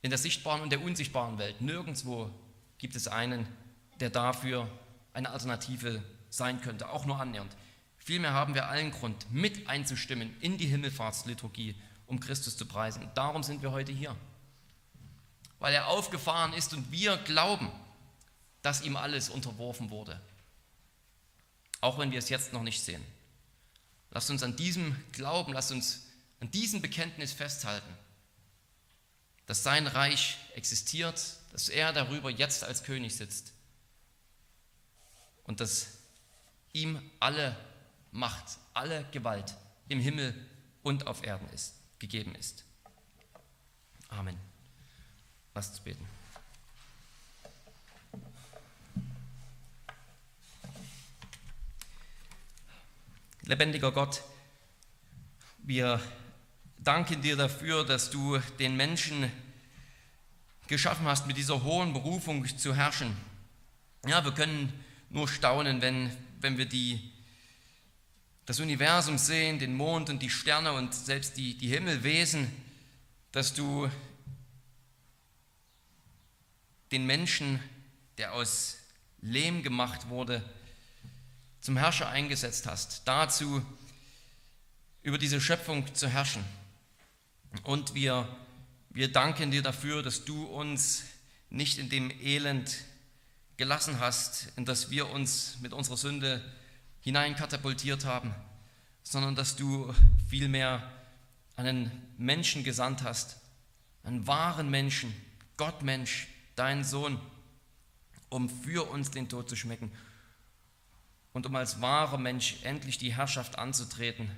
in 0.03 0.11
der 0.11 0.19
sichtbaren 0.19 0.63
und 0.63 0.71
der 0.71 0.83
unsichtbaren 0.83 1.39
Welt. 1.39 1.61
Nirgendwo 1.61 2.31
gibt 2.79 2.95
es 2.95 3.09
einen, 3.09 3.47
der 4.01 4.11
dafür 4.11 4.69
eine 5.13 5.31
Alternative 5.31 6.03
sein 6.31 6.61
könnte, 6.61 6.91
auch 6.91 7.07
nur 7.07 7.21
annähernd. 7.21 7.55
Vielmehr 8.05 8.35
haben 8.35 8.55
wir 8.55 8.69
allen 8.69 8.91
Grund, 8.91 9.27
mit 9.33 9.67
einzustimmen 9.67 10.37
in 10.41 10.59
die 10.59 10.67
Himmelfahrtsliturgie, 10.67 11.75
um 12.07 12.21
Christus 12.21 12.55
zu 12.55 12.67
preisen. 12.67 13.11
Darum 13.15 13.43
sind 13.43 13.63
wir 13.63 13.73
heute 13.73 13.93
hier. 13.93 14.15
Weil 15.59 15.73
er 15.73 15.87
aufgefahren 15.87 16.53
ist 16.53 16.75
und 16.75 16.93
wir 16.93 17.17
glauben, 17.17 17.73
dass 18.61 18.83
ihm 18.83 18.97
alles 18.97 19.31
unterworfen 19.31 19.89
wurde. 19.89 20.21
Auch 21.81 21.99
wenn 21.99 22.11
wir 22.13 22.19
es 22.19 22.29
jetzt 22.29 22.53
noch 22.53 22.63
nicht 22.63 22.83
sehen. 22.83 23.03
Lasst 24.11 24.29
uns 24.29 24.43
an 24.43 24.55
diesem 24.55 24.95
Glauben, 25.13 25.55
lasst 25.55 25.73
uns 25.73 26.07
an 26.41 26.51
diesem 26.51 26.83
Bekenntnis 26.83 27.33
festhalten, 27.33 27.89
dass 29.47 29.63
sein 29.63 29.87
Reich 29.87 30.37
existiert, 30.55 31.39
dass 31.53 31.71
er 31.71 31.95
darüber 31.95 32.29
jetzt 32.29 32.65
als 32.65 32.85
König 32.85 33.17
sitzt 33.17 33.55
und 35.45 35.61
dass 35.61 35.87
ihm 36.75 37.01
alle 37.19 37.57
Macht, 38.15 38.59
alle 38.75 39.05
Gewalt 39.11 39.57
im 39.89 39.99
Himmel 39.99 40.35
und 40.85 41.09
auf 41.09 41.25
Erden 41.25 41.49
ist, 41.49 41.75
gegeben 41.99 42.37
ist. 42.37 42.65
Amen. 44.09 44.39
Lasst 45.53 45.73
uns 45.73 45.81
beten. 45.81 46.07
Lebendiger 53.43 53.91
Gott, 53.91 54.23
wir 55.59 56.01
danken 56.79 57.21
dir 57.21 57.35
dafür, 57.35 57.85
dass 57.85 58.11
du 58.11 58.39
den 58.61 58.77
Menschen 58.77 59.29
geschaffen 60.69 61.07
hast, 61.07 61.27
mit 61.27 61.37
dieser 61.37 61.65
hohen 61.65 61.93
Berufung 61.93 62.47
zu 62.57 62.77
herrschen. 62.77 63.17
Ja, 64.07 64.25
wir 64.25 64.33
können 64.33 64.73
nur 65.11 65.27
staunen, 65.27 65.83
wenn, 65.83 66.17
wenn 66.41 66.59
wir 66.59 66.67
die 66.67 67.14
das 68.47 68.61
Universum 68.61 69.17
sehen, 69.19 69.59
den 69.59 69.75
Mond 69.75 70.11
und 70.11 70.21
die 70.21 70.31
Sterne 70.31 70.73
und 70.73 70.95
selbst 70.95 71.37
die, 71.37 71.57
die 71.57 71.69
Himmelwesen, 71.69 72.51
dass 73.33 73.55
du 73.55 73.91
den 76.93 77.07
Menschen, 77.07 77.61
der 78.19 78.35
aus 78.35 78.77
Lehm 79.23 79.63
gemacht 79.63 80.09
wurde, 80.09 80.43
zum 81.61 81.79
Herrscher 81.79 82.09
eingesetzt 82.09 82.67
hast, 82.67 83.03
dazu 83.07 83.65
über 85.03 85.17
diese 85.17 85.41
Schöpfung 85.41 85.95
zu 85.95 86.09
herrschen. 86.09 86.45
Und 87.63 87.95
wir, 87.95 88.29
wir 88.91 89.11
danken 89.11 89.51
dir 89.51 89.63
dafür, 89.63 90.03
dass 90.03 90.25
du 90.25 90.45
uns 90.45 91.05
nicht 91.49 91.79
in 91.79 91.89
dem 91.89 92.11
Elend 92.21 92.77
gelassen 93.57 93.99
hast, 94.01 94.49
in 94.57 94.65
das 94.65 94.91
wir 94.91 95.09
uns 95.11 95.59
mit 95.61 95.73
unserer 95.73 95.97
Sünde 95.97 96.45
hineinkatapultiert 97.05 98.07
haben, 98.07 98.35
sondern 99.03 99.35
dass 99.35 99.57
du 99.57 99.95
vielmehr 100.29 100.91
einen 101.55 101.93
Menschen 102.17 102.65
gesandt 102.65 103.03
hast, 103.03 103.37
einen 104.03 104.27
wahren 104.27 104.71
Menschen, 104.71 105.15
Gottmensch, 105.59 106.29
deinen 106.57 106.83
Sohn, 106.83 107.21
um 108.31 108.49
für 108.49 108.91
uns 108.91 109.11
den 109.11 109.29
Tod 109.29 109.51
zu 109.51 109.55
schmecken 109.55 109.93
und 111.35 111.45
um 111.45 111.55
als 111.57 111.83
wahrer 111.83 112.17
Mensch 112.17 112.57
endlich 112.63 112.97
die 112.97 113.15
Herrschaft 113.15 113.59
anzutreten, 113.59 114.31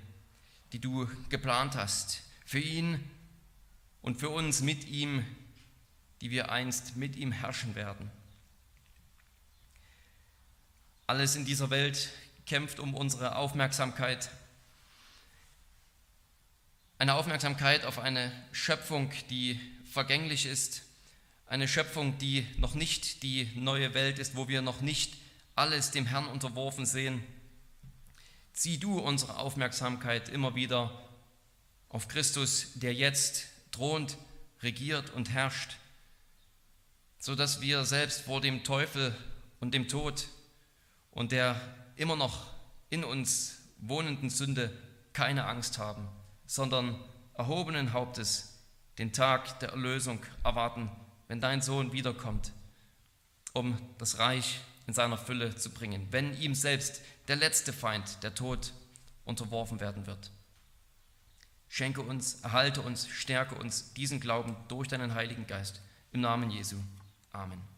die 0.72 0.80
du 0.80 1.08
geplant 1.28 1.76
hast, 1.76 2.22
für 2.44 2.58
ihn 2.58 2.98
und 4.02 4.18
für 4.18 4.30
uns 4.30 4.60
mit 4.60 4.88
ihm, 4.88 5.24
die 6.20 6.30
wir 6.30 6.50
einst 6.50 6.96
mit 6.96 7.14
ihm 7.14 7.30
herrschen 7.30 7.76
werden. 7.76 8.10
Alles 11.06 11.36
in 11.36 11.44
dieser 11.44 11.70
Welt 11.70 12.10
kämpft 12.46 12.80
um 12.80 12.94
unsere 12.94 13.36
Aufmerksamkeit. 13.36 14.30
Eine 16.98 17.14
Aufmerksamkeit 17.14 17.84
auf 17.84 17.98
eine 17.98 18.32
Schöpfung, 18.52 19.12
die 19.28 19.60
vergänglich 19.90 20.46
ist. 20.46 20.82
Eine 21.46 21.68
Schöpfung, 21.68 22.16
die 22.18 22.46
noch 22.56 22.74
nicht 22.74 23.22
die 23.22 23.50
neue 23.54 23.92
Welt 23.94 24.18
ist, 24.18 24.36
wo 24.36 24.48
wir 24.48 24.62
noch 24.62 24.80
nicht 24.80 25.14
alles 25.54 25.90
dem 25.90 26.06
Herrn 26.06 26.26
unterworfen 26.26 26.86
sehen. 26.86 27.22
Zieh 28.52 28.78
du 28.78 28.98
unsere 28.98 29.36
Aufmerksamkeit 29.36 30.28
immer 30.28 30.54
wieder 30.54 30.90
auf 31.88 32.08
Christus, 32.08 32.72
der 32.74 32.94
jetzt 32.94 33.46
thront, 33.72 34.16
regiert 34.62 35.10
und 35.10 35.30
herrscht, 35.30 35.76
sodass 37.18 37.60
wir 37.60 37.84
selbst 37.84 38.22
vor 38.22 38.40
dem 38.40 38.64
Teufel 38.64 39.14
und 39.60 39.74
dem 39.74 39.88
Tod 39.88 40.28
und 41.10 41.32
der 41.32 41.60
immer 41.96 42.16
noch 42.16 42.46
in 42.90 43.04
uns 43.04 43.58
wohnenden 43.78 44.30
Sünde 44.30 44.70
keine 45.12 45.46
Angst 45.46 45.78
haben, 45.78 46.08
sondern 46.46 46.98
erhobenen 47.34 47.92
Hauptes 47.92 48.54
den 48.98 49.12
Tag 49.12 49.60
der 49.60 49.70
Erlösung 49.70 50.20
erwarten, 50.44 50.90
wenn 51.28 51.40
dein 51.40 51.60
Sohn 51.60 51.92
wiederkommt, 51.92 52.52
um 53.52 53.78
das 53.98 54.18
Reich 54.18 54.60
in 54.86 54.94
seiner 54.94 55.18
Fülle 55.18 55.54
zu 55.56 55.70
bringen, 55.70 56.06
wenn 56.10 56.38
ihm 56.40 56.54
selbst 56.54 57.00
der 57.28 57.36
letzte 57.36 57.72
Feind, 57.72 58.22
der 58.22 58.34
Tod, 58.34 58.72
unterworfen 59.24 59.80
werden 59.80 60.06
wird. 60.06 60.30
Schenke 61.68 62.00
uns, 62.00 62.40
erhalte 62.42 62.80
uns, 62.80 63.08
stärke 63.08 63.56
uns 63.56 63.92
diesen 63.94 64.20
Glauben 64.20 64.56
durch 64.68 64.86
deinen 64.88 65.14
Heiligen 65.14 65.46
Geist. 65.46 65.80
Im 66.12 66.20
Namen 66.20 66.50
Jesu. 66.50 66.76
Amen. 67.32 67.75